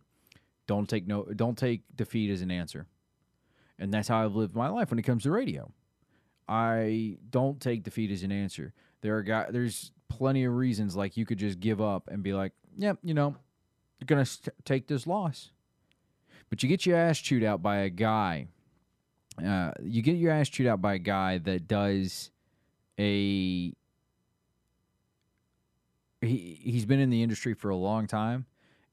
[0.67, 2.87] Don't take no don't take defeat as an answer."
[3.77, 5.71] And that's how I've lived my life when it comes to radio.
[6.47, 8.73] I don't take defeat as an answer.
[9.01, 12.33] There are guys, there's plenty of reasons like you could just give up and be
[12.33, 13.35] like, "Yep, you know,
[13.99, 15.51] you're going to st- take this loss."
[16.49, 18.47] But you get your ass chewed out by a guy.
[19.43, 22.31] Uh, you get your ass chewed out by a guy that does
[22.99, 23.73] a.
[26.21, 28.45] He he's been in the industry for a long time,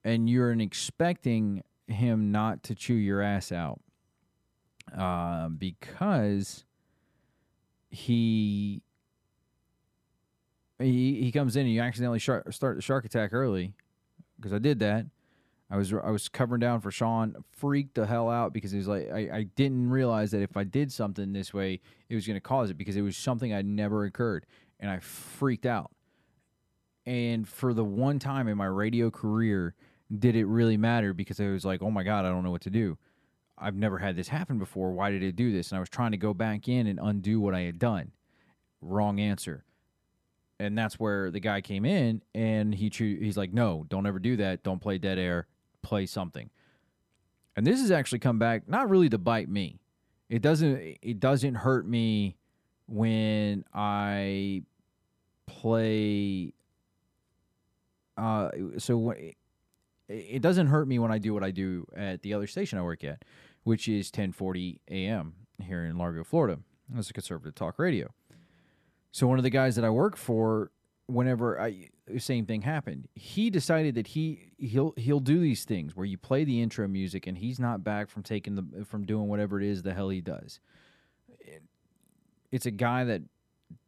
[0.05, 3.81] and you're expecting him not to chew your ass out,
[4.97, 6.65] uh, because
[7.91, 8.83] he
[10.79, 13.75] he he comes in and you accidentally start the shark attack early
[14.37, 15.07] because I did that.
[15.71, 18.89] I was I was covering down for Sean, freaked the hell out because he was
[18.89, 22.37] like I, I didn't realize that if I did something this way, it was going
[22.37, 24.45] to cause it because it was something I'd never occurred,
[24.81, 25.91] and I freaked out.
[27.07, 29.75] And for the one time in my radio career,
[30.19, 31.13] did it really matter?
[31.13, 32.99] Because I was like, oh my god, I don't know what to do.
[33.59, 34.93] I've never had this happen before.
[34.93, 35.71] Why did it do this?
[35.71, 38.13] And I was trying to go back in and undo what I had done.
[38.81, 39.65] Wrong answer
[40.63, 44.21] and that's where the guy came in and he choo- he's like no don't ever
[44.21, 45.49] do that don't play dead air
[45.83, 46.49] play something
[47.57, 49.81] and this has actually come back not really to bite me
[50.29, 52.37] it doesn't it doesn't hurt me
[52.87, 54.63] when i
[55.47, 56.55] play
[58.17, 58.49] uh
[58.79, 59.15] so
[60.09, 62.83] it doesn't hurt me when i do what i do at the other station i
[62.83, 63.25] work at
[63.65, 66.59] which is 1040 am here in largo florida
[66.91, 68.09] that's a conservative talk radio
[69.13, 70.71] so one of the guys that I work for
[71.07, 73.09] whenever I the same thing happened.
[73.15, 77.27] He decided that he he'll he'll do these things where you play the intro music
[77.27, 80.23] and he's not back from taking the from doing whatever it is the hell he
[80.23, 80.61] does.
[82.51, 83.23] It's a guy that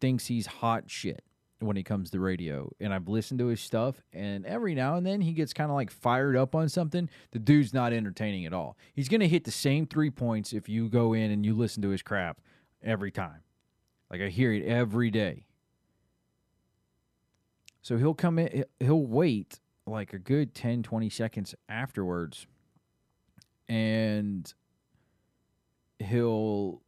[0.00, 1.24] thinks he's hot shit
[1.60, 2.70] when it comes to radio.
[2.80, 5.76] And I've listened to his stuff and every now and then he gets kind of
[5.76, 7.08] like fired up on something.
[7.30, 8.76] The dude's not entertaining at all.
[8.92, 11.82] He's going to hit the same 3 points if you go in and you listen
[11.82, 12.40] to his crap
[12.82, 13.40] every time.
[14.10, 15.46] Like I hear it every day.
[17.82, 22.46] So he'll come in, he'll wait like a good 10, 20 seconds afterwards.
[23.68, 24.52] And
[25.98, 26.82] he'll.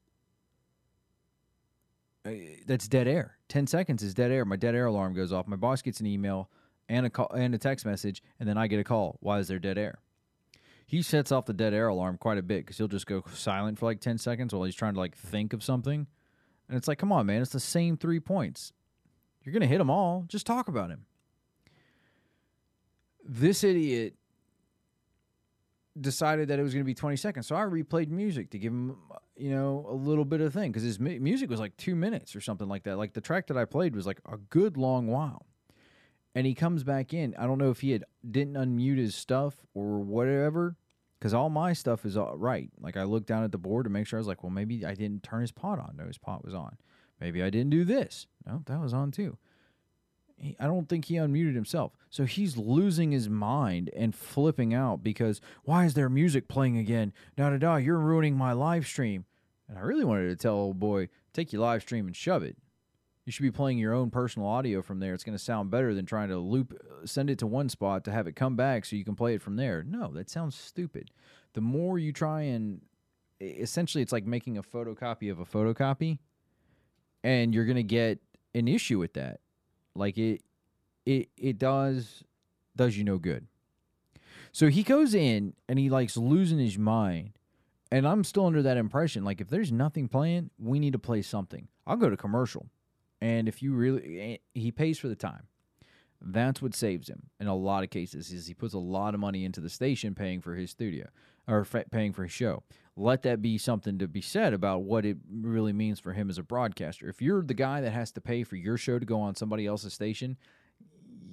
[2.26, 2.30] Uh,
[2.66, 3.38] That's dead air.
[3.48, 4.44] 10 seconds is dead air.
[4.44, 5.46] My dead air alarm goes off.
[5.46, 6.50] My boss gets an email
[6.88, 9.18] and a call and a text message, and then I get a call.
[9.20, 10.00] Why is there dead air?
[10.86, 13.78] He sets off the dead air alarm quite a bit because he'll just go silent
[13.78, 16.06] for like 10 seconds while he's trying to like think of something.
[16.68, 18.72] And it's like, come on, man, it's the same three points.
[19.42, 20.24] You're going to hit them all.
[20.28, 21.06] Just talk about him.
[23.24, 24.15] This idiot
[26.00, 27.46] decided that it was going to be 20 seconds.
[27.46, 30.70] So I replayed music to give him, uh, you know, a little bit of thing
[30.70, 32.96] because his mu- music was like two minutes or something like that.
[32.96, 35.46] Like the track that I played was like a good long while.
[36.34, 37.34] And he comes back in.
[37.38, 40.76] I don't know if he had didn't unmute his stuff or whatever
[41.18, 42.70] because all my stuff is all right.
[42.78, 44.84] Like I looked down at the board to make sure I was like, well, maybe
[44.84, 45.94] I didn't turn his pot on.
[45.96, 46.76] No, his pot was on.
[47.20, 48.26] Maybe I didn't do this.
[48.46, 49.38] No, that was on too.
[50.36, 51.92] He, I don't think he unmuted himself.
[52.10, 57.12] So he's losing his mind and flipping out because why is there music playing again?
[57.36, 59.24] Da da da, you're ruining my live stream.
[59.68, 62.56] And I really wanted to tell old boy, take your live stream and shove it.
[63.24, 65.12] You should be playing your own personal audio from there.
[65.12, 68.12] It's going to sound better than trying to loop, send it to one spot to
[68.12, 69.82] have it come back so you can play it from there.
[69.82, 71.10] No, that sounds stupid.
[71.54, 72.82] The more you try and
[73.40, 76.18] essentially, it's like making a photocopy of a photocopy,
[77.24, 78.20] and you're going to get
[78.54, 79.40] an issue with that.
[79.96, 80.42] Like it,
[81.04, 82.22] it, it does
[82.76, 83.46] does you no good.
[84.52, 87.32] So he goes in and he likes losing his mind.
[87.92, 89.24] And I'm still under that impression.
[89.24, 91.68] Like, if there's nothing playing, we need to play something.
[91.86, 92.66] I'll go to commercial.
[93.20, 95.46] And if you really, eh, he pays for the time.
[96.20, 98.32] That's what saves him in a lot of cases.
[98.32, 101.06] Is he puts a lot of money into the station paying for his studio
[101.46, 102.62] or paying for his show.
[102.96, 106.38] Let that be something to be said about what it really means for him as
[106.38, 107.08] a broadcaster.
[107.08, 109.66] If you're the guy that has to pay for your show to go on somebody
[109.66, 110.38] else's station,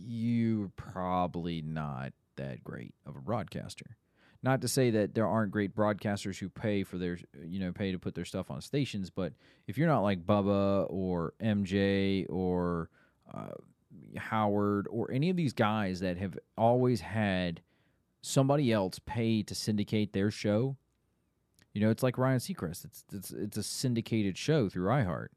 [0.05, 3.97] you're probably not that great of a broadcaster.
[4.41, 7.93] Not to say that there aren't great broadcasters who pay for their, you know, pay
[7.93, 9.31] to put their stuff on stations, but
[9.67, 12.89] if you're not like Bubba or MJ or
[13.33, 13.53] uh,
[14.17, 17.61] Howard or any of these guys that have always had
[18.21, 20.75] somebody else pay to syndicate their show,
[21.73, 22.85] you know, it's like Ryan Seacrest.
[22.85, 25.29] It's it's it's a syndicated show through iHeart.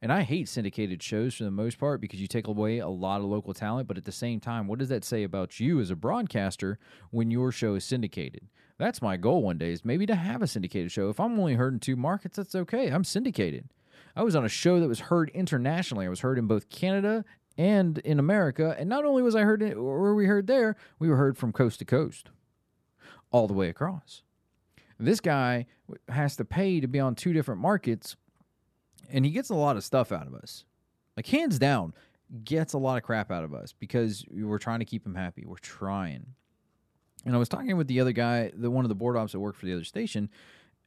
[0.00, 3.22] And I hate syndicated shows for the most part because you take away a lot
[3.22, 3.88] of local talent.
[3.88, 6.78] But at the same time, what does that say about you as a broadcaster
[7.10, 8.48] when your show is syndicated?
[8.76, 11.08] That's my goal one day is maybe to have a syndicated show.
[11.08, 12.88] If I'm only heard in two markets, that's okay.
[12.88, 13.70] I'm syndicated.
[14.14, 16.06] I was on a show that was heard internationally.
[16.06, 17.24] I was heard in both Canada
[17.56, 18.76] and in America.
[18.78, 21.38] And not only was I heard in, or were we heard there, we were heard
[21.38, 22.30] from coast to coast,
[23.30, 24.22] all the way across.
[24.98, 25.66] This guy
[26.08, 28.16] has to pay to be on two different markets
[29.10, 30.64] and he gets a lot of stuff out of us.
[31.16, 31.94] Like hands down,
[32.44, 35.44] gets a lot of crap out of us because we're trying to keep him happy.
[35.46, 36.26] We're trying.
[37.24, 39.40] And I was talking with the other guy, the one of the board ops that
[39.40, 40.28] worked for the other station,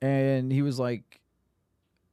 [0.02, 1.22] and he was like,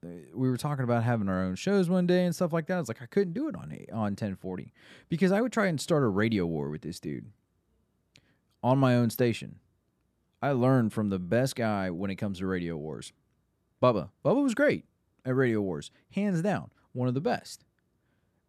[0.05, 2.77] uh, we were talking about having our own shows one day and stuff like that.
[2.77, 4.73] I was like, I couldn't do it on on 1040
[5.09, 7.27] because I would try and start a radio war with this dude
[8.63, 9.57] on my own station.
[10.43, 13.13] I learned from the best guy when it comes to radio wars.
[13.83, 14.11] Bubba.
[14.25, 14.85] Bubba was great
[15.25, 17.65] at Radio Wars, hands down, one of the best.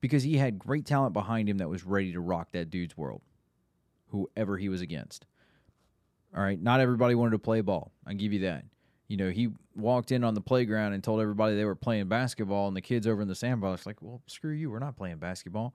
[0.01, 3.21] Because he had great talent behind him that was ready to rock that dude's world,
[4.09, 5.25] whoever he was against.
[6.35, 7.91] All right, not everybody wanted to play ball.
[8.05, 8.65] I give you that.
[9.07, 12.67] You know, he walked in on the playground and told everybody they were playing basketball,
[12.67, 15.73] and the kids over in the sandbox like, "Well, screw you, we're not playing basketball.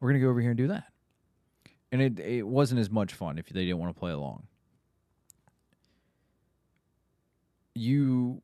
[0.00, 0.92] We're gonna go over here and do that."
[1.90, 4.46] And it it wasn't as much fun if they didn't want to play along.
[7.74, 8.42] You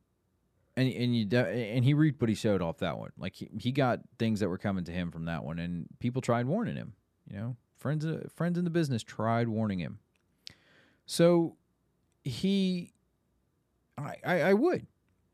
[0.78, 3.10] and and you and he reaped what he showed off that one.
[3.18, 6.22] Like he, he got things that were coming to him from that one, and people
[6.22, 6.92] tried warning him.
[7.28, 9.98] You know, friends uh, friends in the business tried warning him.
[11.04, 11.56] So
[12.22, 12.92] he,
[13.96, 14.86] I I, I would,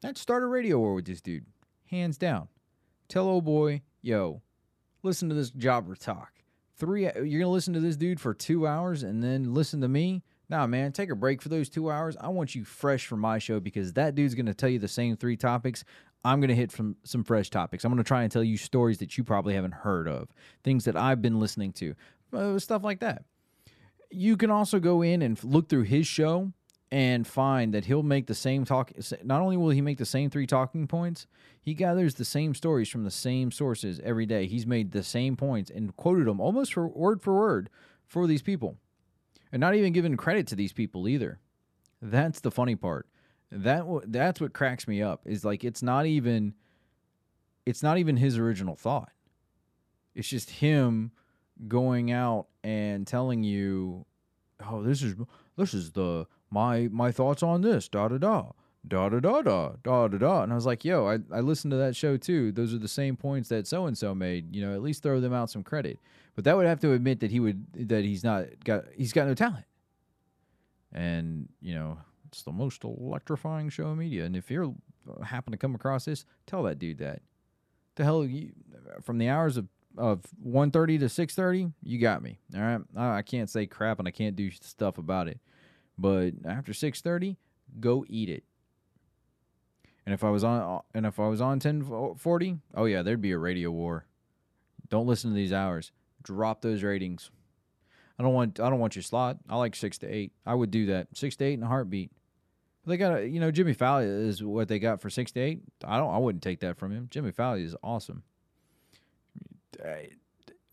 [0.02, 1.46] I'd start a radio war with this dude,
[1.90, 2.48] hands down.
[3.08, 4.40] Tell old boy, yo,
[5.02, 6.32] listen to this jobber talk.
[6.76, 10.22] Three, you're gonna listen to this dude for two hours and then listen to me.
[10.48, 12.16] Nah, man, take a break for those two hours.
[12.20, 14.88] I want you fresh for my show because that dude's going to tell you the
[14.88, 15.84] same three topics.
[16.24, 17.84] I'm going to hit from some fresh topics.
[17.84, 20.28] I'm going to try and tell you stories that you probably haven't heard of,
[20.62, 21.94] things that I've been listening to,
[22.32, 23.24] uh, stuff like that.
[24.10, 26.52] You can also go in and look through his show
[26.90, 28.92] and find that he'll make the same talk.
[29.24, 31.26] Not only will he make the same three talking points,
[31.60, 34.46] he gathers the same stories from the same sources every day.
[34.46, 37.70] He's made the same points and quoted them almost for word for word
[38.06, 38.76] for these people,
[39.54, 41.38] and not even giving credit to these people either.
[42.02, 43.06] That's the funny part.
[43.52, 45.22] That w- that's what cracks me up.
[45.26, 46.54] Is like it's not even
[47.64, 49.12] it's not even his original thought.
[50.12, 51.12] It's just him
[51.68, 54.06] going out and telling you,
[54.68, 55.14] "Oh, this is
[55.56, 58.50] this is the my my thoughts on this." Da da da.
[58.86, 60.42] Da da da da da da da.
[60.42, 62.52] And I was like, yo, I, I listened to that show too.
[62.52, 64.54] Those are the same points that so and so made.
[64.54, 66.00] You know, at least throw them out some credit.
[66.34, 69.26] But that would have to admit that he would that he's not got he's got
[69.26, 69.64] no talent.
[70.92, 74.24] And, you know, it's the most electrifying show in media.
[74.24, 74.74] And if you're
[75.08, 77.22] uh, happen to come across this, tell that dude that.
[77.96, 78.52] The hell you
[79.02, 83.22] from the hours of of 1.30 to 6.30 you got me all right I, I
[83.22, 85.38] can't say crap and i can't do stuff about it
[85.96, 87.36] but after 6.30
[87.78, 88.42] go eat it
[90.04, 93.30] and if i was on and if i was on 10.40 oh yeah there'd be
[93.30, 94.06] a radio war
[94.88, 95.92] don't listen to these hours
[96.24, 97.30] drop those ratings.
[98.18, 99.38] I don't want i don't want your slot.
[99.48, 100.32] I like six to eight.
[100.44, 101.08] I would do that.
[101.14, 102.10] Six to eight in a heartbeat.
[102.86, 105.60] They got a you know jimmy failla is what they got for six to eight.
[105.84, 107.08] I don't i wouldn't take that from him.
[107.10, 108.22] Jimmy fallon is awesome.
[109.84, 110.08] I,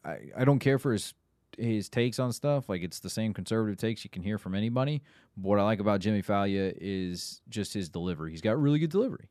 [0.04, 1.14] I, I don't care for his
[1.58, 2.70] his takes on stuff.
[2.70, 5.02] Like it's the same conservative takes you can hear from anybody.
[5.38, 8.32] But what I like about Jimmy Failla is just his delivery.
[8.32, 9.30] He's got really good delivery,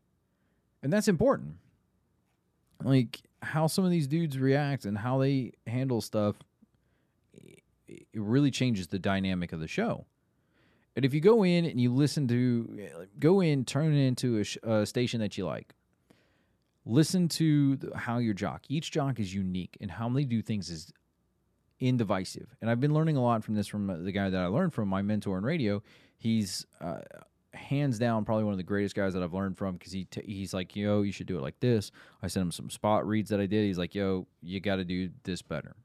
[0.82, 1.56] and that's important.
[2.82, 6.36] Like how some of these dudes react and how they handle stuff,
[7.88, 10.06] it really changes the dynamic of the show.
[10.96, 12.88] And if you go in and you listen to,
[13.18, 15.74] go in, turn it into a, a station that you like.
[16.84, 20.70] Listen to the, how your jock each jock is unique and how they do things
[20.70, 20.92] is
[21.80, 22.46] indivisive.
[22.60, 24.88] And i've been learning a lot from this from the guy that i learned from
[24.88, 25.82] my mentor in radio.
[26.18, 27.00] He's uh,
[27.52, 30.22] hands down probably one of the greatest guys that i've learned from because he t-
[30.24, 31.90] he's like yo you should do it like this.
[32.22, 33.64] I sent him some spot reads that i did.
[33.64, 35.76] He's like yo you got to do this better.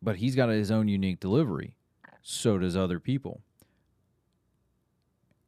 [0.00, 1.74] But he's got his own unique delivery.
[2.22, 3.40] So does other people.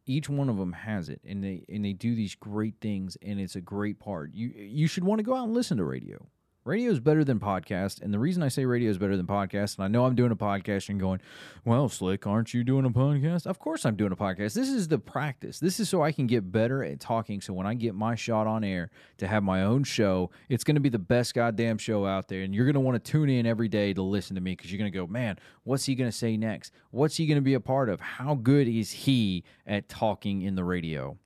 [0.06, 3.38] Each one of them has it and they and they do these great things and
[3.38, 4.32] it's a great part.
[4.34, 6.26] You you should want to go out and listen to radio
[6.64, 9.76] radio is better than podcast and the reason i say radio is better than podcast
[9.76, 11.20] and i know i'm doing a podcast and going
[11.64, 13.46] well slick aren't you doing a podcast?
[13.46, 14.54] Of course i'm doing a podcast.
[14.54, 15.58] This is the practice.
[15.58, 18.46] This is so i can get better at talking so when i get my shot
[18.46, 22.04] on air to have my own show it's going to be the best goddamn show
[22.04, 24.40] out there and you're going to want to tune in every day to listen to
[24.40, 26.72] me because you're going to go man what's he going to say next?
[26.90, 28.00] What's he going to be a part of?
[28.00, 31.16] How good is he at talking in the radio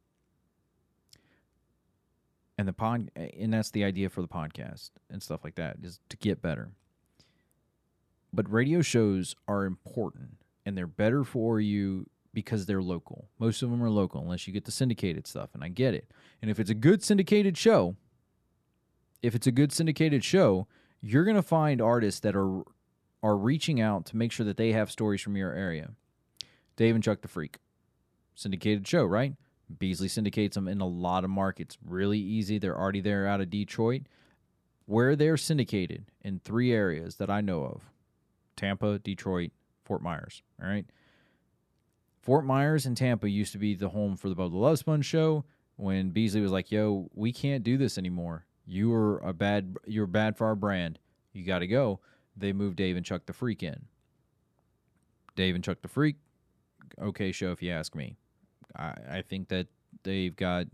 [2.57, 6.01] and the pod and that's the idea for the podcast and stuff like that is
[6.09, 6.71] to get better.
[8.33, 13.29] But radio shows are important and they're better for you because they're local.
[13.39, 16.11] Most of them are local unless you get the syndicated stuff and i get it.
[16.43, 17.97] And if it's a good syndicated show
[19.23, 20.67] if it's a good syndicated show
[21.01, 22.63] you're going to find artists that are
[23.23, 25.93] are reaching out to make sure that they have stories from your area.
[26.77, 27.59] Dave and chuck the freak.
[28.35, 29.35] Syndicated show right
[29.79, 31.79] Beasley syndicates them in a lot of markets.
[31.85, 32.59] Really easy.
[32.59, 34.03] They're already there out of Detroit.
[34.87, 37.81] Where they're syndicated in three areas that I know of
[38.57, 39.53] Tampa, Detroit,
[39.85, 40.43] Fort Myers.
[40.62, 40.85] All right.
[42.21, 45.45] Fort Myers and Tampa used to be the home for the Bubba Love Sponge show
[45.77, 48.47] when Beasley was like, yo, we can't do this anymore.
[48.67, 50.99] You are a bad you're bad for our brand.
[51.33, 52.01] You gotta go.
[52.37, 53.87] They moved Dave and Chuck the Freak in.
[55.37, 56.17] Dave and Chuck the Freak,
[57.01, 58.17] okay show if you ask me.
[58.77, 59.66] I, I think that
[60.03, 60.66] they've got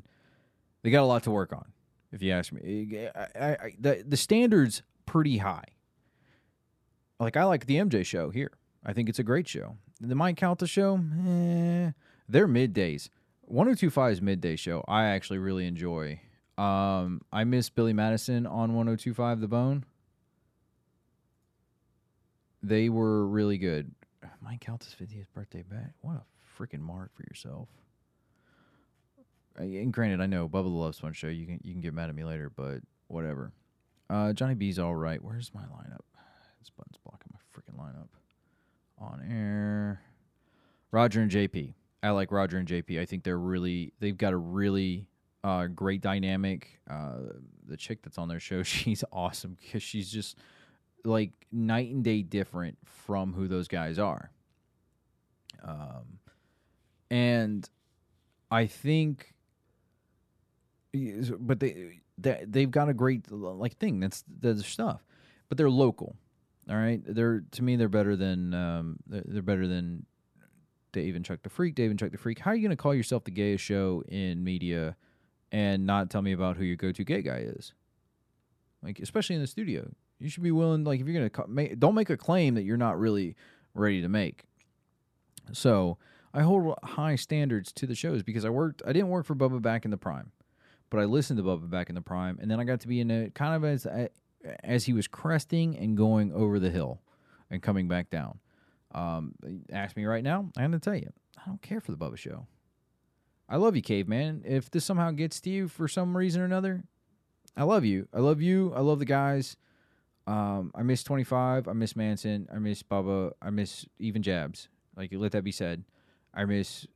[0.82, 1.66] they got a lot to work on.
[2.12, 5.64] If you ask me, I, I, the the standards pretty high.
[7.18, 8.52] Like I like the MJ show here.
[8.84, 9.76] I think it's a great show.
[10.00, 11.90] The Mike Calta show, eh,
[12.28, 13.10] they're middays.
[13.52, 14.82] 1025's midday show.
[14.88, 16.20] I actually really enjoy.
[16.56, 19.84] Um, I miss Billy Madison on 1025 The Bone.
[22.62, 23.92] They were really good.
[24.40, 25.64] Mike Calta's 50th birthday.
[26.00, 26.22] What a
[26.62, 27.68] freaking mark for yourself.
[29.60, 31.28] Uh, And granted, I know Bubba the Love Sponge show.
[31.28, 33.52] You can you can get mad at me later, but whatever.
[34.08, 35.22] Uh, Johnny B's all right.
[35.22, 36.00] Where's my lineup?
[36.58, 38.08] This button's blocking my freaking lineup.
[38.98, 40.00] On air.
[40.90, 41.74] Roger and JP.
[42.02, 43.00] I like Roger and JP.
[43.00, 45.06] I think they're really they've got a really
[45.44, 46.80] uh, great dynamic.
[46.88, 47.18] Uh,
[47.66, 50.36] the chick that's on their show, she's awesome because she's just
[51.04, 54.30] like night and day different from who those guys are.
[55.62, 56.18] Um,
[57.10, 57.68] and
[58.50, 59.34] I think
[61.38, 65.04] but they, they they've got a great like thing that's their stuff,
[65.48, 66.16] but they're local.
[66.68, 70.06] All right, they're to me they're better than um they're, they're better than
[70.92, 71.74] Dave and Chuck the Freak.
[71.74, 72.40] Dave and Chuck the Freak.
[72.40, 74.96] How are you going to call yourself the gayest show in media
[75.52, 77.72] and not tell me about who your go-to gay guy is?
[78.82, 80.84] Like especially in the studio, you should be willing.
[80.84, 83.36] Like if you're going to make, don't make a claim that you're not really
[83.74, 84.44] ready to make.
[85.52, 85.98] So
[86.32, 88.82] I hold high standards to the shows because I worked.
[88.86, 90.32] I didn't work for Bubba back in the prime,
[90.90, 93.00] but I listened to Bubba back in the prime, and then I got to be
[93.00, 93.86] in a kind of as
[94.64, 97.00] as he was cresting and going over the hill
[97.50, 98.38] and coming back down.
[98.92, 99.34] Um,
[99.70, 102.46] ask me right now, I'm gonna tell you, I don't care for the Bubba Show.
[103.48, 104.42] I love you, caveman.
[104.44, 106.84] If this somehow gets to you for some reason or another,
[107.56, 108.08] I love you.
[108.14, 108.72] I love you.
[108.74, 109.56] I love the guys.
[110.26, 111.66] Um, I miss 25.
[111.66, 112.48] I miss Manson.
[112.54, 113.32] I miss Bubba.
[113.42, 114.68] I miss even Jabs.
[114.96, 115.84] Like, let that be said.
[116.32, 116.86] I miss.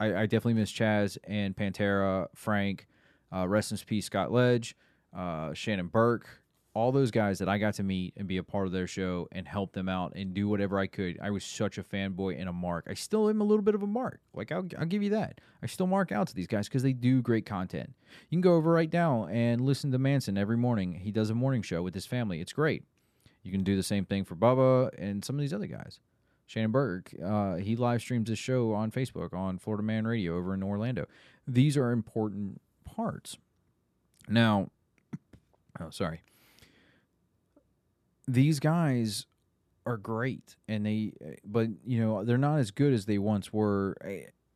[0.00, 2.86] I, I definitely miss Chaz and Pantera, Frank,
[3.34, 4.76] uh, rest in peace, Scott Ledge,
[5.16, 6.42] uh, Shannon Burke,
[6.76, 9.28] all those guys that I got to meet and be a part of their show
[9.32, 11.18] and help them out and do whatever I could.
[11.22, 12.86] I was such a fanboy and a mark.
[12.86, 14.20] I still am a little bit of a mark.
[14.34, 15.40] Like I'll, I'll give you that.
[15.62, 17.94] I still mark out to these guys because they do great content.
[18.28, 20.92] You can go over right now and listen to Manson every morning.
[20.92, 22.42] He does a morning show with his family.
[22.42, 22.84] It's great.
[23.42, 26.00] You can do the same thing for Bubba and some of these other guys.
[26.46, 30.52] Shannon Burke, uh, he live streams his show on Facebook on Florida Man Radio over
[30.52, 31.06] in Orlando.
[31.46, 32.60] These are important
[32.96, 33.36] parts.
[34.28, 34.70] Now,
[35.80, 36.22] oh, sorry.
[38.26, 39.26] These guys
[39.86, 41.12] are great and they
[41.44, 43.96] but you know they're not as good as they once were.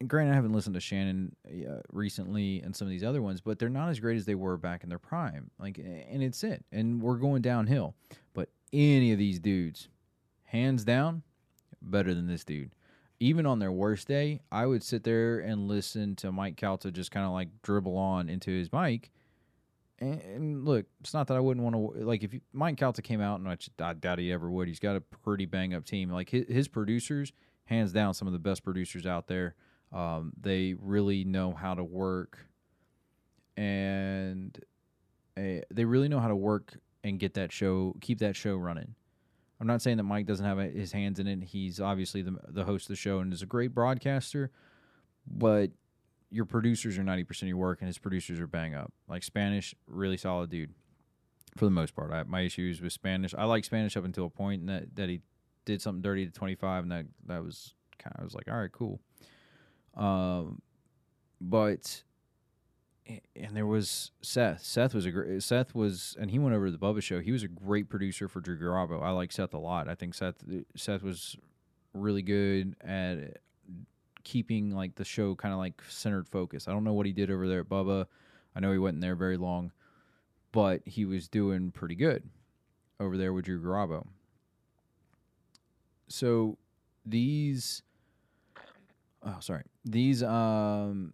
[0.01, 3.43] And granted i haven't listened to shannon uh, recently and some of these other ones
[3.43, 5.51] but they're not as great as they were back in their prime.
[5.59, 7.95] Like and it's it and we're going downhill.
[8.35, 9.89] But any of these dudes
[10.45, 11.23] hands down
[11.81, 12.73] better than this dude
[13.21, 17.11] even on their worst day i would sit there and listen to mike calta just
[17.11, 19.11] kind of like dribble on into his mic
[20.01, 23.03] and, and, look, it's not that I wouldn't want to like if you, Mike Calta
[23.03, 24.67] came out, and I, I, doubt he ever would.
[24.67, 26.11] He's got a pretty bang up team.
[26.11, 27.33] Like his, his, producers,
[27.67, 29.55] hands down, some of the best producers out there.
[29.93, 32.39] Um, they really know how to work,
[33.57, 34.59] and
[35.37, 38.95] uh, they really know how to work and get that show, keep that show running.
[39.61, 41.45] I'm not saying that Mike doesn't have his hands in it.
[41.45, 44.51] He's obviously the the host of the show and is a great broadcaster,
[45.27, 45.71] but
[46.31, 48.93] your producers are 90% of your work and his producers are bang up.
[49.09, 50.73] Like Spanish, really solid dude
[51.57, 52.13] for the most part.
[52.13, 53.35] I my issues with Spanish.
[53.37, 55.21] I like Spanish up until a point that, that he
[55.65, 58.59] did something dirty to 25 and that, that was kind of, I was like, all
[58.59, 59.01] right, cool.
[59.97, 60.63] Um,
[61.41, 62.05] but,
[63.37, 64.63] and there was Seth.
[64.63, 67.21] Seth was a great, Seth was, and he went over to the Bubba show.
[67.21, 69.03] He was a great producer for Drew Garabo.
[69.03, 69.89] I like Seth a lot.
[69.89, 70.37] I think Seth,
[70.77, 71.37] Seth was
[71.95, 73.39] really good at
[74.23, 76.69] keeping like the show kind of like centered focus.
[76.69, 78.07] I don't know what he did over there at Bubba.
[78.55, 79.73] I know he wasn't there very long,
[80.53, 82.29] but he was doing pretty good
[82.99, 84.07] over there with Drew Garabo.
[86.09, 86.59] So
[87.07, 87.83] these
[89.23, 91.13] oh sorry these um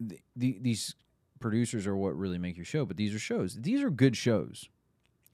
[0.00, 0.94] the, the, these
[1.38, 4.68] producers are what really make your show but these are shows these are good shows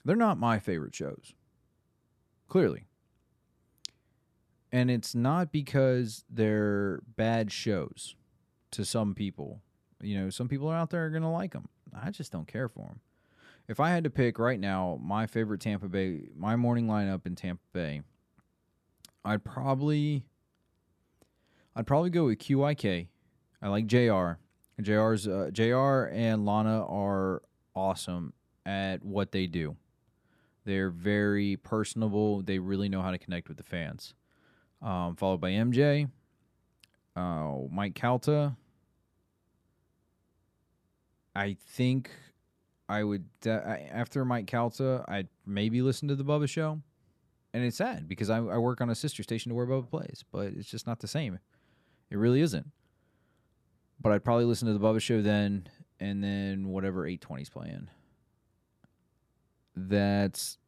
[0.04, 1.32] they're not my favorite shows
[2.48, 2.86] clearly
[4.72, 8.16] and it's not because they're bad shows
[8.72, 9.60] to some people.
[10.00, 11.68] You know, some people are out there are going to like them.
[11.94, 13.00] I just don't care for them.
[13.68, 17.36] If I had to pick right now my favorite Tampa Bay, my morning lineup in
[17.36, 18.02] Tampa Bay,
[19.24, 20.24] I'd probably
[21.76, 23.06] I'd probably go with QIK.
[23.62, 24.32] I like JR.
[24.82, 27.42] JR's uh, JR and Lana are
[27.74, 28.32] awesome
[28.66, 29.76] at what they do.
[30.64, 32.42] They're very personable.
[32.42, 34.14] They really know how to connect with the fans
[34.82, 36.10] um, followed by MJ,
[37.16, 38.56] uh, Mike Calta.
[41.34, 42.10] I think
[42.88, 46.82] I would after Mike Calta, I'd maybe listen to the Bubba Show,
[47.54, 50.24] and it's sad because I, I work on a sister station to where Bubba plays,
[50.30, 51.38] but it's just not the same.
[52.10, 52.70] It really isn't.
[54.02, 55.68] But I'd probably listen to the Bubba Show then,
[56.00, 57.88] and then whatever 820's playing.
[59.76, 60.58] That's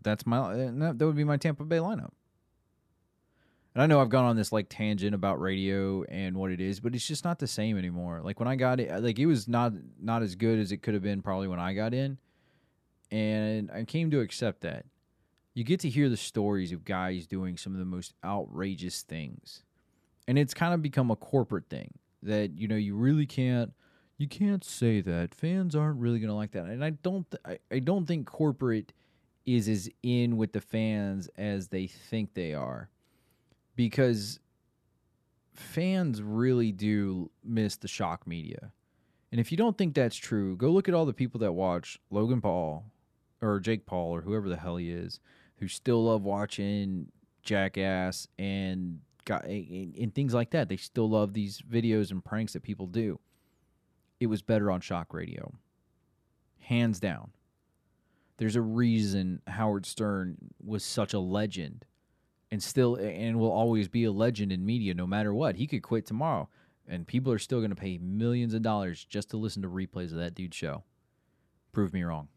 [0.00, 2.12] that's my uh, that would be my Tampa Bay lineup.
[3.74, 6.80] And I know I've gone on this like tangent about radio and what it is,
[6.80, 8.22] but it's just not the same anymore.
[8.24, 10.94] Like when I got it, like it was not not as good as it could
[10.94, 12.18] have been probably when I got in,
[13.10, 14.86] and I came to accept that.
[15.52, 19.62] You get to hear the stories of guys doing some of the most outrageous things,
[20.28, 23.72] and it's kind of become a corporate thing that you know you really can't
[24.18, 25.34] you can't say that.
[25.34, 28.26] Fans aren't really going to like that, and I don't th- I, I don't think
[28.26, 28.92] corporate
[29.44, 32.90] is as in with the fans as they think they are.
[33.76, 34.40] Because
[35.54, 38.72] fans really do miss the shock media.
[39.30, 41.98] And if you don't think that's true, go look at all the people that watch
[42.10, 42.84] Logan Paul
[43.42, 45.20] or Jake Paul or whoever the hell he is,
[45.58, 47.12] who still love watching
[47.42, 50.70] Jackass and got and things like that.
[50.70, 53.20] They still love these videos and pranks that people do.
[54.18, 55.52] It was better on shock radio.
[56.60, 57.32] Hands down.
[58.38, 61.84] There's a reason Howard Stern was such a legend
[62.50, 65.56] and still and will always be a legend in media no matter what.
[65.56, 66.48] He could quit tomorrow
[66.88, 70.12] and people are still going to pay millions of dollars just to listen to replays
[70.12, 70.84] of that dude's show.
[71.72, 72.28] Prove me wrong.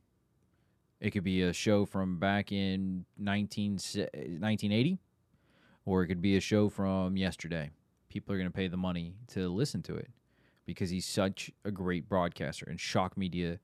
[1.00, 5.00] It could be a show from back in 19, 1980
[5.86, 7.72] or it could be a show from yesterday.
[8.10, 10.10] People are going to pay the money to listen to it
[10.66, 13.60] because he's such a great broadcaster and shock media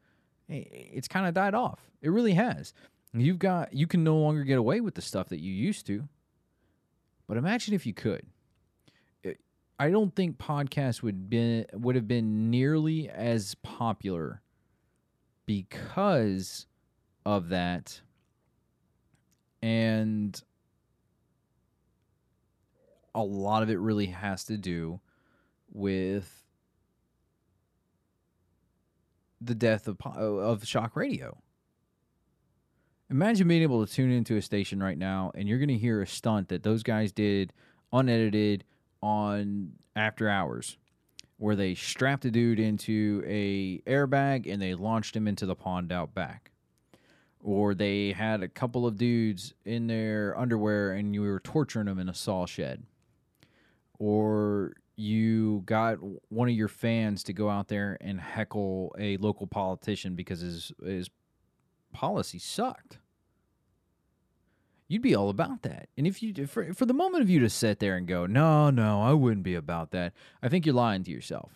[0.48, 1.80] it's kind of died off.
[2.02, 2.74] It really has.
[3.14, 6.08] You've got you can no longer get away with the stuff that you used to.
[7.28, 8.26] But imagine if you could.
[9.78, 14.42] I don't think podcasts would be would have been nearly as popular
[15.46, 16.68] because
[17.26, 18.02] of that.
[19.62, 20.40] And
[23.16, 25.00] a lot of it really has to do
[25.72, 26.44] with
[29.42, 31.38] the death of of shock radio.
[33.10, 36.02] Imagine being able to tune into a station right now and you're going to hear
[36.02, 37.54] a stunt that those guys did
[37.94, 38.64] unedited
[39.02, 40.78] on after hours
[41.38, 45.92] where they strapped a dude into a airbag and they launched him into the pond
[45.92, 46.52] out back.
[47.44, 52.00] Or they had a couple of dudes in their underwear and you were torturing them
[52.00, 52.84] in a saw shed.
[54.00, 55.98] Or you got
[56.30, 60.72] one of your fans to go out there and heckle a local politician because his
[60.84, 61.10] his
[61.94, 63.00] policy sucked.
[64.88, 65.90] You'd be all about that.
[65.98, 68.70] And if you for, for the moment of you to sit there and go, "No,
[68.70, 71.52] no, I wouldn't be about that." I think you're lying to yourself.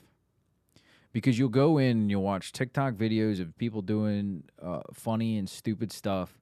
[1.11, 5.49] Because you'll go in and you'll watch TikTok videos of people doing uh, funny and
[5.49, 6.38] stupid stuff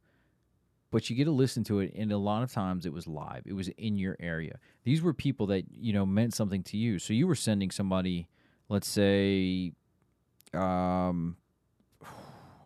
[0.91, 3.43] but you get to listen to it and a lot of times it was live.
[3.45, 4.59] It was in your area.
[4.83, 6.99] These were people that you know meant something to you.
[6.99, 8.27] So you were sending somebody
[8.69, 9.73] let's say
[10.53, 11.37] um,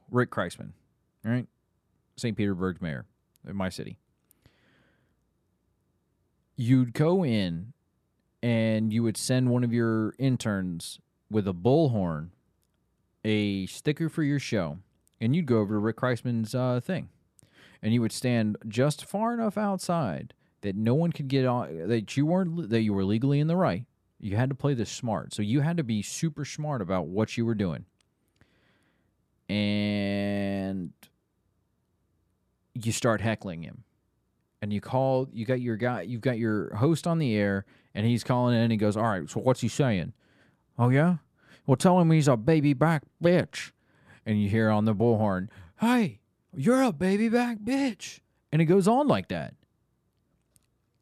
[0.10, 0.72] rick kriseman
[1.24, 1.48] right?
[2.18, 3.06] St petersburg's mayor
[3.48, 3.98] in my city.
[6.56, 7.74] You'd go in
[8.44, 11.00] and you would send one of your interns
[11.30, 12.30] with a bullhorn
[13.24, 14.80] a sticker for your show
[15.20, 17.10] and you'd go over to rick kriseman's uh, thing
[17.82, 22.16] and you would stand just far enough outside that no one could get on that
[22.16, 23.86] you weren't that you were legally in the right.
[24.20, 25.34] You had to play this smart.
[25.34, 27.86] So you had to be super smart about what you were doing.
[29.50, 30.94] And
[32.76, 33.84] you start heckling him.
[34.62, 37.66] And you call you got your guy you've got your host on the air
[37.96, 40.14] and he's calling in and he goes, All right, so what's he saying?
[40.78, 41.18] Oh yeah?
[41.66, 43.72] Well tell him he's a baby back bitch.
[44.24, 46.20] And you hear on the bullhorn, Hey,
[46.56, 48.20] you're a baby back bitch.
[48.52, 49.54] And it goes on like that.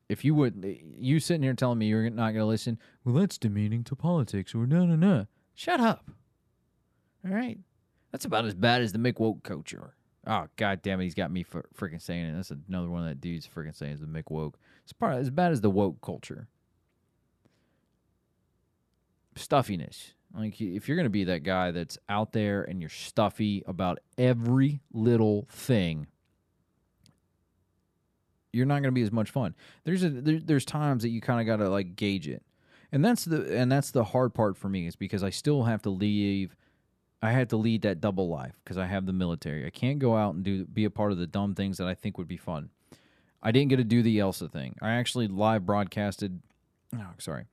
[0.08, 3.38] If you would, you sitting here telling me you're not going to listen, well, that's
[3.38, 5.28] demeaning to politics or no, no, no.
[5.54, 6.10] Shut up.
[7.26, 7.60] All right.
[8.12, 9.94] That's about as bad as the Mick Woke culture.
[10.26, 11.04] Oh, god damn it.
[11.04, 12.36] He's got me for freaking saying it.
[12.36, 14.58] That's another one of that dude's freaking saying is the Mick Woke.
[14.84, 16.48] It's part as bad as the woke culture.
[19.36, 20.14] Stuffiness.
[20.36, 24.00] Like if you're going to be that guy that's out there and you're stuffy about
[24.18, 26.08] every little thing,
[28.54, 29.56] you're not going to be as much fun.
[29.84, 32.44] There's a there, there's times that you kind of got to like gauge it.
[32.92, 35.82] And that's the and that's the hard part for me is because I still have
[35.84, 36.56] to leave
[37.22, 39.66] I have to lead that double life because I have the military.
[39.66, 41.96] I can't go out and do be a part of the dumb things that I
[41.96, 42.70] think would be fun.
[43.42, 44.76] I didn't get to do the Elsa thing.
[44.82, 46.42] I actually live broadcasted
[46.96, 47.46] oh, sorry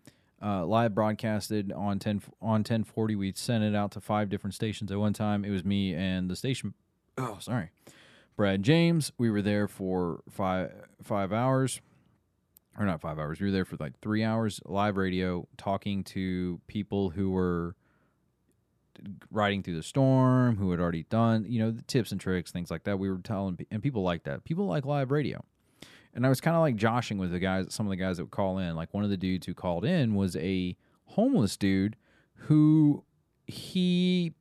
[0.42, 4.90] uh, live broadcasted on 10 on 1040 we sent it out to five different stations
[4.92, 5.44] at one time.
[5.44, 6.74] It was me and the station
[7.16, 7.70] oh sorry
[8.36, 9.12] brad james.
[9.16, 10.72] We were there for five
[11.02, 11.80] five hours
[12.78, 13.40] or not five hours.
[13.40, 17.74] We were there for like three hours live radio talking to people who were
[19.30, 22.70] riding through the storm who had already done you know the tips and tricks things
[22.70, 22.98] like that.
[22.98, 24.44] We were telling and people like that.
[24.44, 25.42] People like live radio
[26.16, 28.24] and I was kind of like joshing with the guys, some of the guys that
[28.24, 28.74] would call in.
[28.74, 31.94] Like one of the dudes who called in was a homeless dude
[32.34, 33.04] who
[33.46, 34.32] he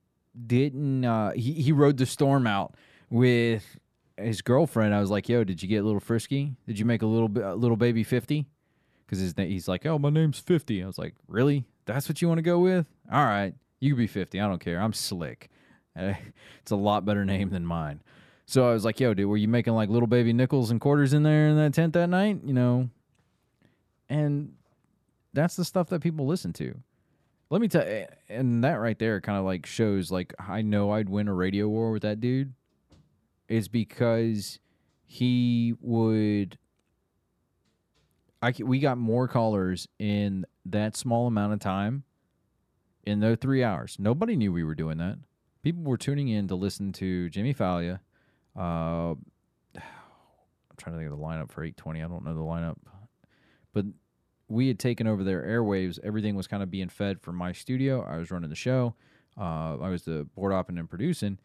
[0.48, 1.04] didn't.
[1.04, 2.76] Uh, he he rode the storm out
[3.10, 3.78] with
[4.18, 4.96] his girlfriend.
[4.96, 6.56] I was like, "Yo, did you get a little frisky?
[6.66, 8.46] Did you make a little a little baby 50?
[9.06, 11.66] Because his he's like, "Oh, my name's 50." I was like, "Really?
[11.86, 12.88] That's what you want to go with?
[13.12, 14.40] All right, you can be 50.
[14.40, 14.80] I don't care.
[14.82, 15.50] I'm slick.
[16.62, 18.02] It's a lot better name than mine."
[18.46, 21.14] So I was like, yo, dude, were you making like little baby nickels and quarters
[21.14, 22.42] in there in that tent that night?
[22.44, 22.90] You know?
[24.08, 24.54] And
[25.34, 26.76] that's the stuff that people listen to.
[27.50, 30.92] Let me tell you, and that right there kind of like shows like I know
[30.92, 32.54] I'd win a radio war with that dude.
[33.48, 34.60] Is because
[35.06, 36.58] he would.
[38.42, 42.04] I we got more callers in that small amount of time.
[43.06, 45.20] In those three hours, nobody knew we were doing that.
[45.62, 48.00] People were tuning in to listen to Jimmy Failla.
[48.58, 48.62] Uh,
[49.76, 52.02] I'm trying to think of the lineup for 820.
[52.02, 52.78] I don't know the lineup,
[53.74, 53.86] but
[54.48, 56.00] we had taken over their airwaves.
[56.04, 58.04] Everything was kind of being fed from my studio.
[58.04, 58.96] I was running the show.
[59.38, 61.40] Uh, I was the board opping and producing.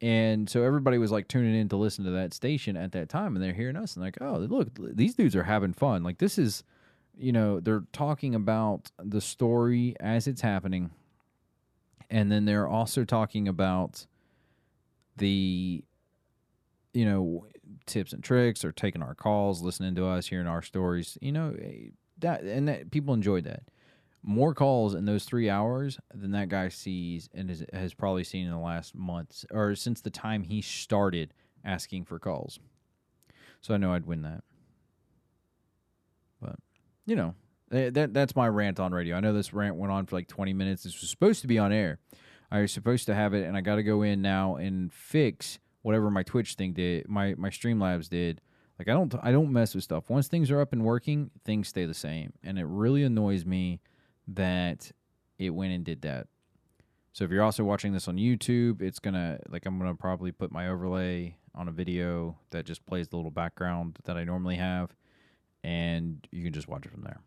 [0.00, 3.34] And so everybody was like tuning in to listen to that station at that time.
[3.34, 6.02] And they're hearing us and like, oh, look, these dudes are having fun.
[6.02, 6.64] Like, this is,
[7.16, 10.90] you know, they're talking about the story as it's happening.
[12.10, 14.06] And then they're also talking about
[15.16, 15.82] the,
[16.96, 17.46] you know,
[17.84, 21.18] tips and tricks or taking our calls, listening to us, hearing our stories.
[21.20, 23.64] You know, eh, that and that people enjoyed that.
[24.22, 28.46] More calls in those three hours than that guy sees and is, has probably seen
[28.46, 31.34] in the last months or since the time he started
[31.64, 32.58] asking for calls.
[33.60, 34.42] So I know I'd win that.
[36.40, 36.56] But
[37.04, 37.34] you know,
[37.72, 39.16] eh, that that's my rant on radio.
[39.16, 40.84] I know this rant went on for like 20 minutes.
[40.84, 41.98] This was supposed to be on air.
[42.50, 45.58] I was supposed to have it, and I got to go in now and fix
[45.86, 48.40] whatever my Twitch thing did, my my Streamlabs did.
[48.76, 50.10] Like I don't I don't mess with stuff.
[50.10, 53.80] Once things are up and working, things stay the same, and it really annoys me
[54.26, 54.90] that
[55.38, 56.26] it went and did that.
[57.12, 60.50] So if you're also watching this on YouTube, it's gonna like I'm gonna probably put
[60.50, 64.90] my overlay on a video that just plays the little background that I normally have,
[65.62, 67.20] and you can just watch it from there.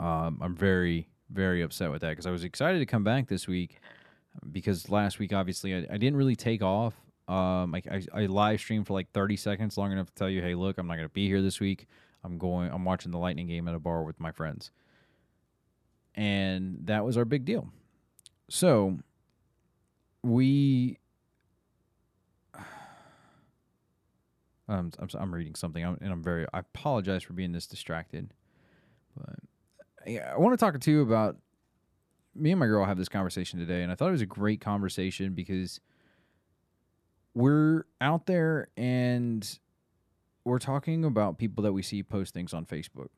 [0.00, 3.46] Um, I'm very very upset with that because I was excited to come back this
[3.46, 3.80] week
[4.50, 6.94] because last week obviously I, I didn't really take off.
[7.30, 10.42] Um, I, I, I live stream for like 30 seconds, long enough to tell you,
[10.42, 11.86] hey, look, I'm not going to be here this week.
[12.24, 12.72] I'm going.
[12.72, 14.72] I'm watching the Lightning game at a bar with my friends,
[16.16, 17.68] and that was our big deal.
[18.48, 18.98] So
[20.22, 20.98] we.
[24.68, 26.46] Um, I'm I'm reading something, I'm, and I'm very.
[26.54, 28.32] I apologize for being this distracted,
[29.16, 29.34] but
[30.06, 31.38] I, I want to talk to you about.
[32.36, 34.60] Me and my girl have this conversation today, and I thought it was a great
[34.60, 35.80] conversation because
[37.34, 39.58] we're out there and
[40.44, 43.08] we're talking about people that we see post things on Facebook.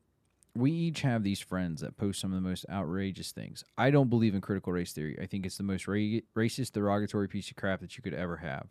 [0.55, 3.63] We each have these friends that post some of the most outrageous things.
[3.77, 5.17] I don't believe in critical race theory.
[5.19, 8.37] I think it's the most ra- racist, derogatory piece of crap that you could ever
[8.37, 8.67] have.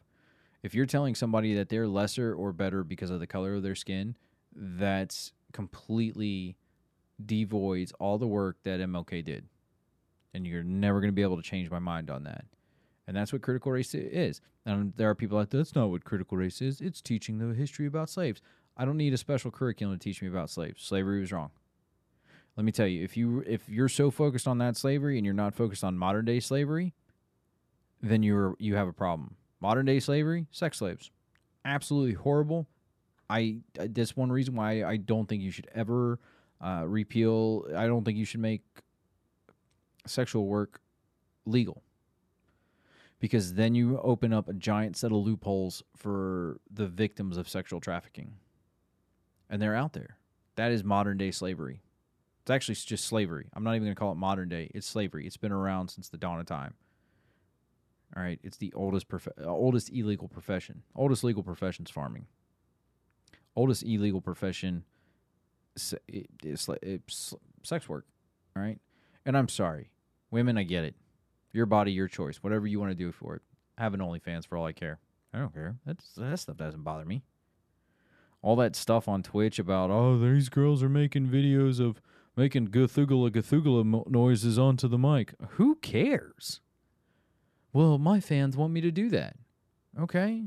[0.62, 3.74] If you're telling somebody that they're lesser or better because of the color of their
[3.74, 4.14] skin,
[4.54, 6.56] that's completely
[7.24, 9.46] devoids all the work that MLK did.
[10.32, 12.44] And you're never going to be able to change my mind on that.
[13.06, 14.40] And that's what critical race is.
[14.64, 16.80] And there are people like, that's not what critical race is.
[16.80, 18.40] It's teaching the history about slaves.
[18.76, 20.82] I don't need a special curriculum to teach me about slaves.
[20.82, 21.50] Slavery was wrong.
[22.56, 25.34] Let me tell you, if you if you're so focused on that slavery and you're
[25.34, 26.92] not focused on modern day slavery,
[28.02, 29.36] then you're you have a problem.
[29.60, 31.10] Modern day slavery, sex slaves,
[31.64, 32.66] absolutely horrible.
[33.30, 36.18] I that's one reason why I don't think you should ever
[36.60, 37.66] uh, repeal.
[37.74, 38.62] I don't think you should make
[40.06, 40.80] sexual work
[41.46, 41.82] legal
[43.22, 47.78] because then you open up a giant set of loopholes for the victims of sexual
[47.78, 48.32] trafficking.
[49.48, 50.18] And they're out there.
[50.56, 51.82] That is modern day slavery.
[52.40, 53.46] It's actually just slavery.
[53.54, 54.72] I'm not even going to call it modern day.
[54.74, 55.24] It's slavery.
[55.24, 56.74] It's been around since the dawn of time.
[58.16, 60.82] All right, it's the oldest prof- uh, oldest illegal profession.
[60.96, 62.26] Oldest legal profession is farming.
[63.54, 64.82] Oldest illegal profession
[65.76, 66.68] is
[67.62, 68.04] sex work.
[68.56, 68.80] All right,
[69.24, 69.90] and I'm sorry,
[70.32, 70.58] women.
[70.58, 70.96] I get it.
[71.52, 72.38] Your body, your choice.
[72.38, 73.42] Whatever you want to do for it.
[73.78, 74.98] Have an OnlyFans for all I care.
[75.34, 75.76] I don't care.
[75.86, 77.22] That's, that stuff doesn't bother me.
[78.42, 82.02] All that stuff on Twitch about, oh, these girls are making videos of
[82.36, 85.34] making Gathugala Gathugala noises onto the mic.
[85.50, 86.60] Who cares?
[87.72, 89.36] Well, my fans want me to do that.
[90.00, 90.44] Okay.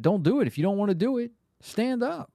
[0.00, 0.46] Don't do it.
[0.46, 2.30] If you don't want to do it, stand up.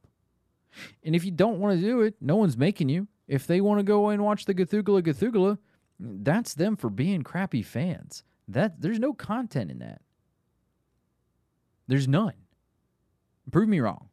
[1.04, 3.08] And if you don't want to do it, no one's making you.
[3.28, 5.58] If they want to go and watch the Gathugala Gathugala,
[6.02, 8.24] that's them for being crappy fans.
[8.48, 10.02] That there's no content in that.
[11.88, 12.34] There's none.
[13.52, 14.10] Prove me wrong.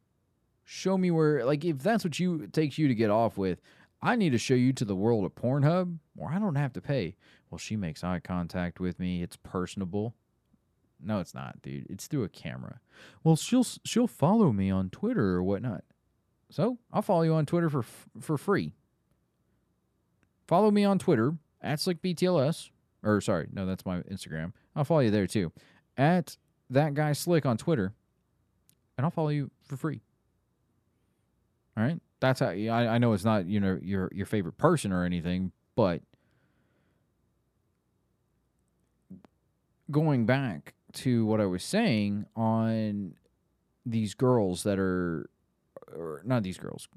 [0.63, 3.59] Show me where like if that's what you takes you to get off with,
[4.01, 6.81] I need to show you to the world of Pornhub where I don't have to
[6.81, 7.15] pay.
[7.49, 9.23] Well, she makes eye contact with me.
[9.23, 10.15] It's personable.
[11.01, 11.87] No, it's not, dude.
[11.89, 12.81] It's through a camera.
[13.23, 15.83] Well, she'll she'll follow me on Twitter or whatnot.
[16.51, 17.83] So I'll follow you on Twitter for
[18.19, 18.75] for free.
[20.47, 22.69] Follow me on Twitter at slickbtls,
[23.03, 24.53] or sorry, no, that's my Instagram.
[24.75, 25.51] I'll follow you there too.
[25.97, 26.37] At
[26.69, 27.93] that guy slick on Twitter,
[28.97, 30.01] and I'll follow you for free.
[31.77, 34.91] All right, that's how I, I know it's not you know your your favorite person
[34.91, 36.01] or anything, but
[39.91, 43.15] going back to what I was saying on
[43.85, 45.29] these girls that are,
[45.95, 46.87] or not these girls,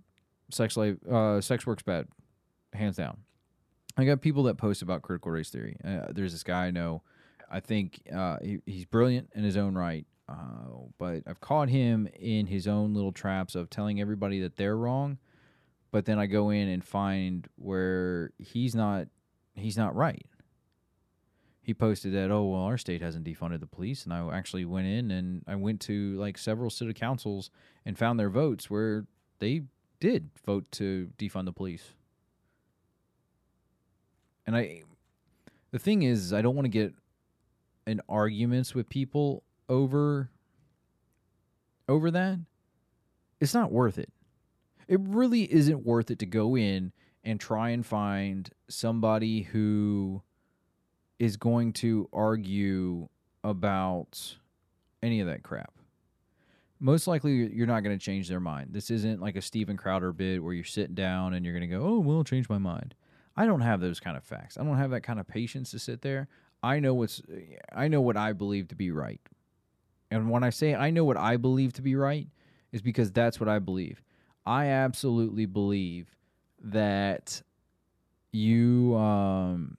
[0.50, 2.08] sex life, uh, sex works bad,
[2.72, 3.18] hands down.
[3.96, 5.76] I got people that post about critical race theory.
[5.84, 7.02] Uh, there's this guy I know.
[7.50, 12.08] I think uh, he, he's brilliant in his own right, uh, but I've caught him
[12.18, 15.18] in his own little traps of telling everybody that they're wrong.
[15.90, 19.08] But then I go in and find where he's not
[19.54, 20.24] he's not right.
[21.60, 24.86] He posted that oh well our state hasn't defunded the police, and I actually went
[24.86, 27.50] in and I went to like several city councils
[27.84, 29.04] and found their votes where
[29.38, 29.64] they
[30.00, 31.92] did vote to defund the police.
[34.46, 34.82] And I,
[35.70, 36.94] the thing is, I don't want to get
[37.86, 40.30] in arguments with people over
[41.88, 42.38] over that.
[43.40, 44.12] It's not worth it.
[44.88, 46.92] It really isn't worth it to go in
[47.24, 50.22] and try and find somebody who
[51.18, 53.08] is going to argue
[53.44, 54.36] about
[55.02, 55.72] any of that crap.
[56.80, 58.70] Most likely, you're not going to change their mind.
[58.72, 61.76] This isn't like a Steven Crowder bid where you're sitting down and you're going to
[61.76, 62.94] go, "Oh, well, I'll change my mind."
[63.36, 64.58] I don't have those kind of facts.
[64.58, 66.28] I don't have that kind of patience to sit there.
[66.62, 67.22] I know what's
[67.74, 69.20] I know what I believe to be right.
[70.10, 72.28] And when I say I know what I believe to be right
[72.72, 74.02] is because that's what I believe.
[74.44, 76.08] I absolutely believe
[76.62, 77.42] that
[78.32, 79.76] you um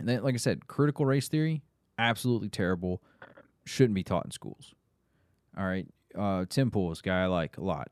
[0.00, 1.62] then, like I said, critical race theory,
[1.98, 3.02] absolutely terrible.
[3.64, 4.74] Shouldn't be taught in schools.
[5.56, 5.86] All right.
[6.16, 7.88] Uh, Tim Pool is a guy I like a lot.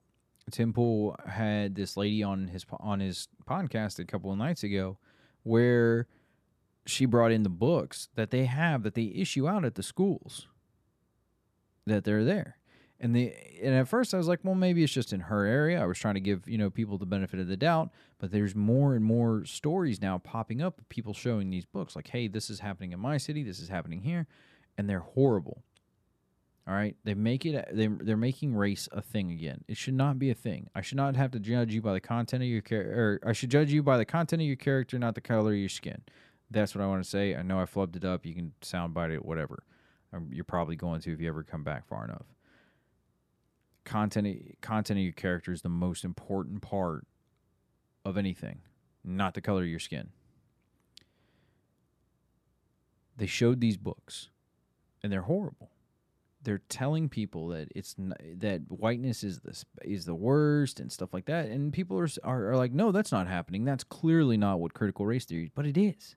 [0.72, 4.99] Pool had this lady on his on his podcast a couple of nights ago
[5.43, 6.07] where
[6.86, 10.49] she brought in the books that they have that they issue out at the schools
[11.86, 12.59] that they're there.
[13.01, 15.82] And the and at first I was like, well, maybe it's just in her area.
[15.82, 18.55] I was trying to give you know people the benefit of the doubt, but there's
[18.55, 22.49] more and more stories now popping up of people showing these books, like, hey, this
[22.49, 24.28] is happening in my city, this is happening here,
[24.78, 25.64] and they're horrible.
[26.66, 27.68] All right, they make it.
[27.72, 29.64] They they're making race a thing again.
[29.66, 30.68] It should not be a thing.
[30.76, 33.20] I should not have to judge you by the content of your character.
[33.26, 35.68] I should judge you by the content of your character, not the color of your
[35.68, 36.02] skin.
[36.52, 37.34] That's what I want to say.
[37.34, 38.24] I know I flubbed it up.
[38.24, 39.64] You can soundbite it, whatever.
[40.12, 42.26] Um, you're probably going to if you ever come back far enough.
[43.84, 47.04] Content content of your character is the most important part
[48.04, 48.60] of anything,
[49.02, 50.10] not the color of your skin.
[53.16, 54.28] They showed these books,
[55.02, 55.71] and they're horrible
[56.43, 60.90] they're telling people that it's n- that whiteness is the sp- is the worst and
[60.90, 63.64] stuff like that, and people are, are are like, no, that's not happening.
[63.64, 66.16] That's clearly not what critical race theory is, but it is.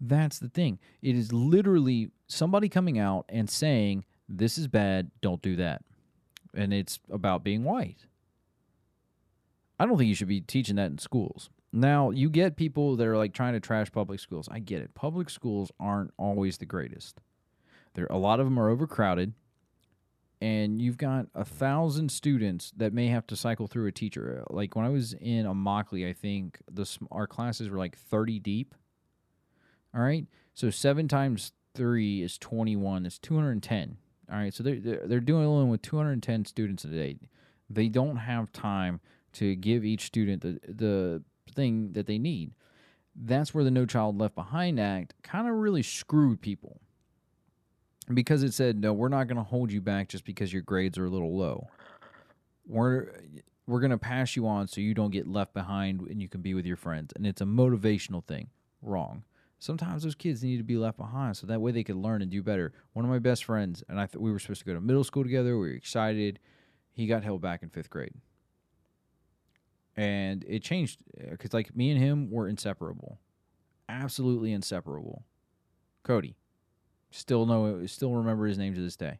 [0.00, 0.78] That's the thing.
[1.00, 5.10] It is literally somebody coming out and saying this is bad.
[5.20, 5.84] Don't do that,
[6.54, 8.06] and it's about being white.
[9.78, 11.50] I don't think you should be teaching that in schools.
[11.72, 14.48] Now, you get people that are like trying to trash public schools.
[14.50, 14.94] I get it.
[14.94, 17.20] Public schools aren't always the greatest.
[17.94, 19.32] There a lot of them are overcrowded
[20.42, 24.42] and you've got a thousand students that may have to cycle through a teacher.
[24.50, 28.74] Like when I was in Immokalee, I think the our classes were like thirty deep.
[29.94, 33.06] All right, so seven times three is twenty one.
[33.06, 33.98] It's two hundred and ten.
[34.28, 37.20] All right, so they're they're, they're dealing with two hundred and ten students a day.
[37.70, 39.00] They don't have time
[39.34, 41.22] to give each student the the
[41.54, 42.50] thing that they need.
[43.14, 46.80] That's where the No Child Left Behind Act kind of really screwed people
[48.04, 50.98] because it said no we're not going to hold you back just because your grades
[50.98, 51.68] are a little low.
[52.66, 53.08] We're
[53.66, 56.40] we're going to pass you on so you don't get left behind and you can
[56.40, 57.12] be with your friends.
[57.14, 58.48] And it's a motivational thing.
[58.80, 59.24] Wrong.
[59.58, 62.30] Sometimes those kids need to be left behind so that way they can learn and
[62.30, 62.72] do better.
[62.94, 65.04] One of my best friends and i thought we were supposed to go to middle
[65.04, 65.56] school together.
[65.56, 66.40] We were excited.
[66.92, 68.14] He got held back in fifth grade.
[69.96, 73.18] And it changed uh, because like me and him were inseparable.
[73.88, 75.24] Absolutely inseparable.
[76.02, 76.34] Cody
[77.12, 79.18] Still know, still remember his name to this day.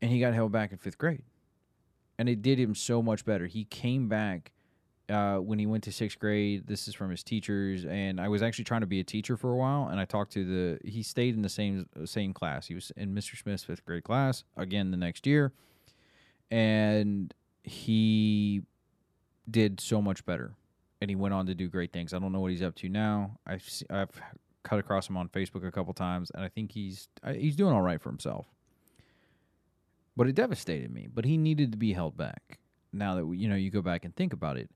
[0.00, 1.22] And he got held back in fifth grade,
[2.18, 3.46] and it did him so much better.
[3.46, 4.52] He came back
[5.08, 6.66] uh, when he went to sixth grade.
[6.66, 9.52] This is from his teachers, and I was actually trying to be a teacher for
[9.52, 9.88] a while.
[9.88, 10.88] And I talked to the.
[10.88, 12.66] He stayed in the same same class.
[12.66, 13.36] He was in Mr.
[13.36, 15.52] Smith's fifth grade class again the next year,
[16.50, 17.32] and
[17.62, 18.62] he
[19.50, 20.52] did so much better.
[21.00, 22.14] And he went on to do great things.
[22.14, 23.38] I don't know what he's up to now.
[23.46, 24.20] I've I've
[24.66, 27.72] cut across him on Facebook a couple times, and I think he's uh, he's doing
[27.72, 28.46] all right for himself.
[30.16, 31.08] But it devastated me.
[31.12, 32.58] But he needed to be held back.
[32.92, 34.70] Now that you know, you go back and think about it.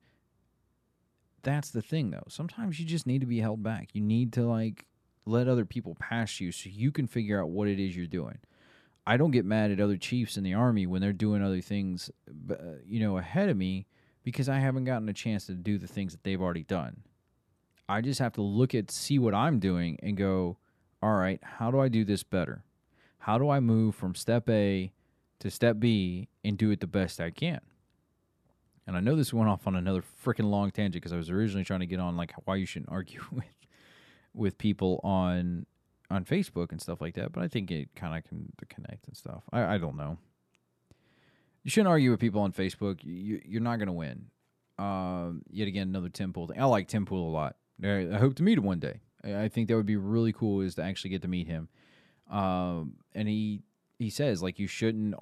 [1.43, 2.27] That's the thing, though.
[2.29, 3.89] Sometimes you just need to be held back.
[3.95, 4.87] You need to like
[5.27, 8.39] let other people pass you so you can figure out what it is you're doing.
[9.07, 12.11] I don't get mad at other chiefs in the army when they're doing other things,
[12.51, 12.55] uh,
[12.87, 13.87] you know, ahead of me
[14.23, 17.03] because I haven't gotten a chance to do the things that they've already done.
[17.91, 20.59] I just have to look at see what I'm doing and go,
[21.03, 22.63] all right, how do I do this better?
[23.19, 24.93] How do I move from step A
[25.41, 27.61] to step B and do it the best I can?
[28.87, 31.65] And I know this went off on another freaking long tangent because I was originally
[31.65, 33.45] trying to get on like why you shouldn't argue with
[34.33, 35.67] with people on
[36.11, 39.17] on Facebook and stuff like that, but I think it kind of can connect and
[39.17, 39.43] stuff.
[39.53, 40.19] I, I don't know.
[41.65, 43.01] You shouldn't argue with people on Facebook.
[43.03, 44.27] You, you're not going to win.
[44.79, 46.61] Um, yet again, another Tim Pool thing.
[46.61, 47.57] I like Tim Pool a lot.
[47.83, 49.01] I hope to meet him one day.
[49.25, 51.69] I think that would be really cool is to actually get to meet him.
[52.31, 53.63] Um, and he
[53.99, 55.15] he says like you shouldn't.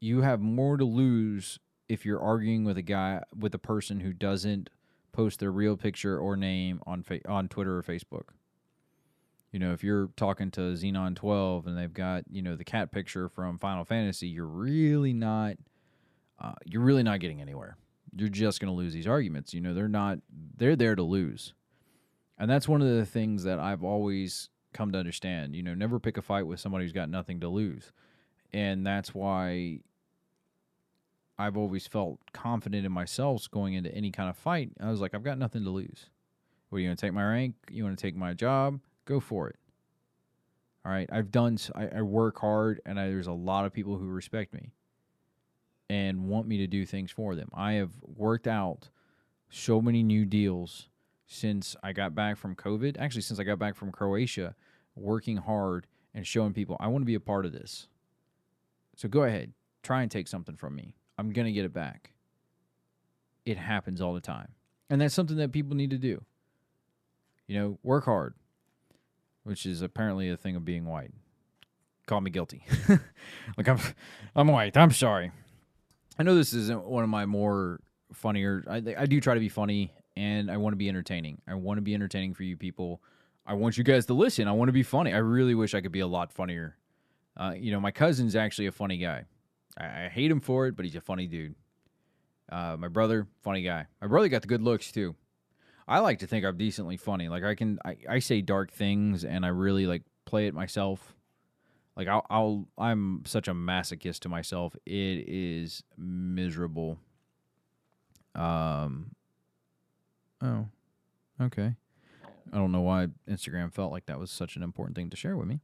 [0.00, 1.58] You have more to lose
[1.88, 4.70] if you're arguing with a guy with a person who doesn't
[5.12, 8.28] post their real picture or name on fa- on Twitter or Facebook.
[9.52, 12.92] You know, if you're talking to Xenon 12 and they've got, you know, the cat
[12.92, 15.56] picture from Final Fantasy, you're really not
[16.38, 17.76] uh, you're really not getting anywhere.
[18.16, 19.52] You're just going to lose these arguments.
[19.52, 20.18] You know, they're not
[20.56, 21.54] they're there to lose.
[22.40, 25.54] And that's one of the things that I've always come to understand.
[25.54, 27.92] You know, never pick a fight with somebody who's got nothing to lose.
[28.50, 29.80] And that's why
[31.38, 34.70] I've always felt confident in myself going into any kind of fight.
[34.80, 36.06] I was like, I've got nothing to lose.
[36.70, 37.56] What are you going to take my rank?
[37.70, 38.80] You want to take my job?
[39.04, 39.56] Go for it.
[40.86, 41.10] All right.
[41.12, 44.72] I've done, I work hard, and I, there's a lot of people who respect me
[45.90, 47.50] and want me to do things for them.
[47.52, 48.88] I have worked out
[49.50, 50.88] so many new deals
[51.32, 52.96] since I got back from COVID.
[52.98, 54.56] Actually, since I got back from Croatia,
[54.96, 57.86] working hard and showing people I want to be a part of this.
[58.96, 59.52] So go ahead,
[59.84, 60.96] try and take something from me.
[61.16, 62.10] I'm going to get it back.
[63.46, 64.48] It happens all the time.
[64.90, 66.24] And that's something that people need to do.
[67.46, 68.34] You know, work hard,
[69.44, 71.12] which is apparently a thing of being white.
[72.06, 72.64] Call me guilty.
[73.56, 73.78] like I'm
[74.34, 74.76] I'm white.
[74.76, 75.30] I'm sorry.
[76.18, 77.78] I know this isn't one of my more
[78.12, 81.40] funnier I I do try to be funny and I want to be entertaining.
[81.46, 83.02] I want to be entertaining for you people.
[83.46, 84.48] I want you guys to listen.
[84.48, 85.12] I want to be funny.
[85.12, 86.76] I really wish I could be a lot funnier.
[87.36, 89.24] Uh, you know, my cousin's actually a funny guy.
[89.78, 91.54] I, I hate him for it, but he's a funny dude.
[92.50, 93.86] Uh, my brother, funny guy.
[94.00, 95.14] My brother got the good looks too.
[95.88, 97.28] I like to think I'm decently funny.
[97.28, 101.16] Like I can, I, I say dark things, and I really like play it myself.
[101.96, 104.76] Like I'll, I'll, I'm such a masochist to myself.
[104.86, 106.98] It is miserable.
[108.34, 109.12] Um.
[110.42, 110.66] Oh,
[111.40, 111.74] okay.
[112.52, 115.36] I don't know why Instagram felt like that was such an important thing to share
[115.36, 115.60] with me.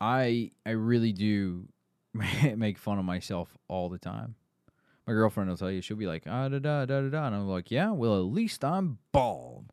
[0.00, 1.68] I I really do
[2.56, 4.34] make fun of myself all the time.
[5.06, 7.34] My girlfriend will tell you she'll be like ah da da da da da, and
[7.34, 9.72] I'm like yeah, well at least I'm bald.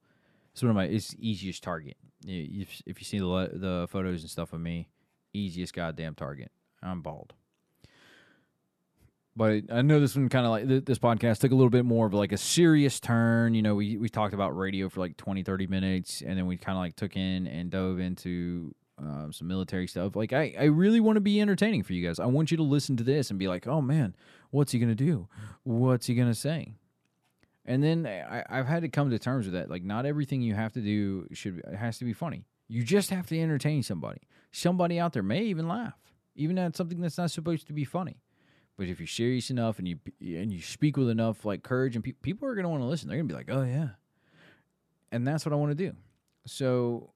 [0.54, 1.98] It's one of my it's easiest target.
[2.26, 4.90] If if you see the the photos and stuff of me,
[5.34, 6.52] easiest goddamn target.
[6.82, 7.34] I'm bald.
[9.36, 12.06] But I know this one kind of like this podcast took a little bit more
[12.06, 13.56] of like a serious turn.
[13.56, 16.58] You know, we we talked about radio for like 20, 30 minutes, and then we
[16.58, 20.16] kind of like took in and dove into um, some military stuff.
[20.16, 22.20] Like, I, I really want to be entertaining for you guys.
[22.20, 24.16] I want you to listen to this and be like, oh man,
[24.52, 25.28] what's he going to do?
[25.64, 26.74] What's he going to say?
[27.66, 29.70] And then I, I've had to come to terms with that.
[29.70, 32.46] Like, not everything you have to do should has to be funny.
[32.68, 34.22] You just have to entertain somebody.
[34.52, 35.98] Somebody out there may even laugh,
[36.36, 38.18] even at something that's not supposed to be funny.
[38.78, 42.04] But if you're serious enough and you and you speak with enough like courage, and
[42.04, 43.90] pe- people are going to want to listen, they're going to be like, "Oh yeah,"
[45.12, 45.96] and that's what I want to do.
[46.46, 47.12] So,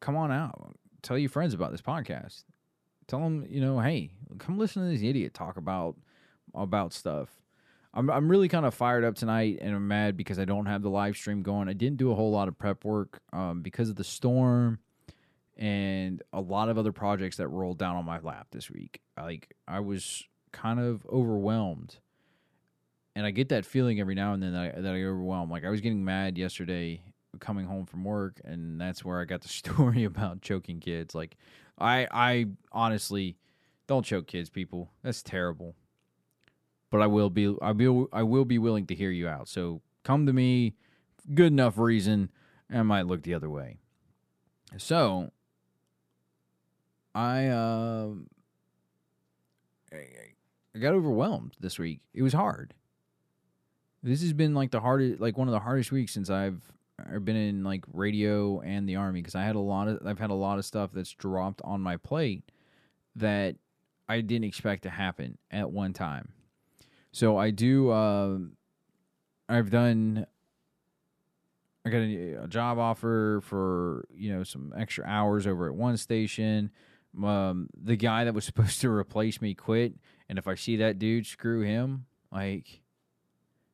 [0.00, 2.44] come on out, tell your friends about this podcast.
[3.06, 5.96] Tell them, you know, hey, come listen to this idiot talk about
[6.54, 7.30] about stuff.
[7.94, 10.82] I'm I'm really kind of fired up tonight, and I'm mad because I don't have
[10.82, 11.68] the live stream going.
[11.68, 14.78] I didn't do a whole lot of prep work um, because of the storm
[15.58, 19.00] and a lot of other projects that rolled down on my lap this week.
[19.20, 21.98] Like I was kind of overwhelmed,
[23.16, 25.50] and I get that feeling every now and then that I, that I get overwhelmed.
[25.50, 27.02] Like I was getting mad yesterday
[27.40, 31.14] coming home from work, and that's where I got the story about choking kids.
[31.14, 31.36] Like
[31.78, 33.36] I I honestly
[33.88, 34.92] don't choke kids, people.
[35.02, 35.74] That's terrible.
[36.90, 39.48] But I will be I will I will be willing to hear you out.
[39.48, 40.74] So come to me,
[41.34, 42.30] good enough reason,
[42.70, 43.78] and I might look the other way.
[44.76, 45.32] So
[47.14, 48.28] I um
[49.92, 52.00] I, got overwhelmed this week.
[52.14, 52.74] It was hard.
[54.02, 56.60] This has been like the hardest, like one of the hardest weeks since I've
[56.98, 60.18] I've been in like radio and the army because I had a lot of I've
[60.18, 62.44] had a lot of stuff that's dropped on my plate
[63.16, 63.56] that
[64.08, 66.32] I didn't expect to happen at one time.
[67.12, 67.92] So I do.
[67.92, 68.52] Um,
[69.48, 70.26] I've done.
[71.84, 75.96] I got a, a job offer for you know some extra hours over at one
[75.96, 76.70] station.
[77.22, 79.94] Um, the guy that was supposed to replace me quit,
[80.28, 82.06] and if I see that dude, screw him.
[82.32, 82.82] Like,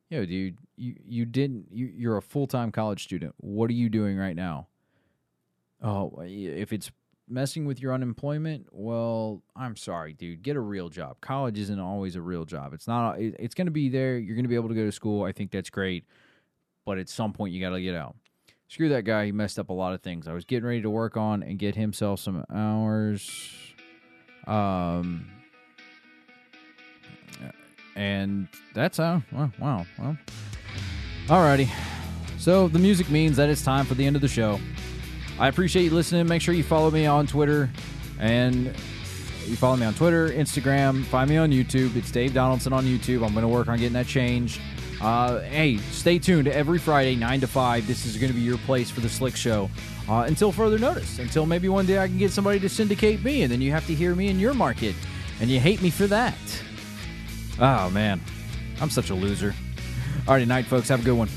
[0.09, 1.67] yo, dude, you you didn't.
[1.71, 3.35] You you're a full time college student.
[3.37, 4.67] What are you doing right now?
[5.81, 6.91] Oh, if it's
[7.27, 10.41] messing with your unemployment, well, I'm sorry, dude.
[10.41, 11.17] Get a real job.
[11.21, 12.73] College isn't always a real job.
[12.73, 13.19] It's not.
[13.19, 14.17] It's going to be there.
[14.17, 15.23] You're going to be able to go to school.
[15.23, 16.05] I think that's great,
[16.85, 18.15] but at some point you got to get out.
[18.67, 19.25] Screw that guy.
[19.25, 20.27] He messed up a lot of things.
[20.27, 23.53] I was getting ready to work on and get himself some hours.
[24.47, 25.29] Um,
[27.95, 29.21] and that's how.
[29.31, 29.85] Well, wow.
[29.99, 30.17] Well,
[31.27, 31.69] alrighty.
[32.37, 34.59] So the music means that it's time for the end of the show.
[35.39, 36.27] I appreciate you listening.
[36.27, 37.69] Make sure you follow me on Twitter
[38.19, 38.73] and
[39.45, 41.95] you follow me on Twitter, Instagram, find me on YouTube.
[41.95, 43.25] It's Dave Donaldson on YouTube.
[43.25, 44.59] I'm going to work on getting that changed.
[45.01, 47.87] Uh, hey, stay tuned every Friday, 9 to 5.
[47.87, 49.69] This is going to be your place for the Slick Show
[50.07, 51.19] uh, until further notice.
[51.19, 53.85] Until maybe one day I can get somebody to syndicate me, and then you have
[53.87, 54.95] to hear me in your market,
[55.41, 56.35] and you hate me for that.
[57.59, 58.21] Oh, man.
[58.81, 59.53] I'm such a loser.
[60.25, 60.87] Alrighty, night, folks.
[60.89, 61.29] Have a good one.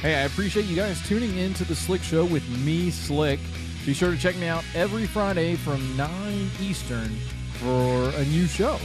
[0.00, 3.40] Hey, I appreciate you guys tuning in to the Slick Show with me, Slick.
[3.86, 7.08] Be sure to check me out every Friday from 9 Eastern
[7.54, 8.78] for a new show.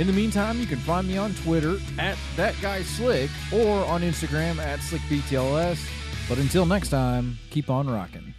[0.00, 4.00] In the meantime, you can find me on Twitter at that guy Slick or on
[4.00, 5.78] Instagram at SlickBTLS.
[6.26, 8.29] But until next time, keep on rocking.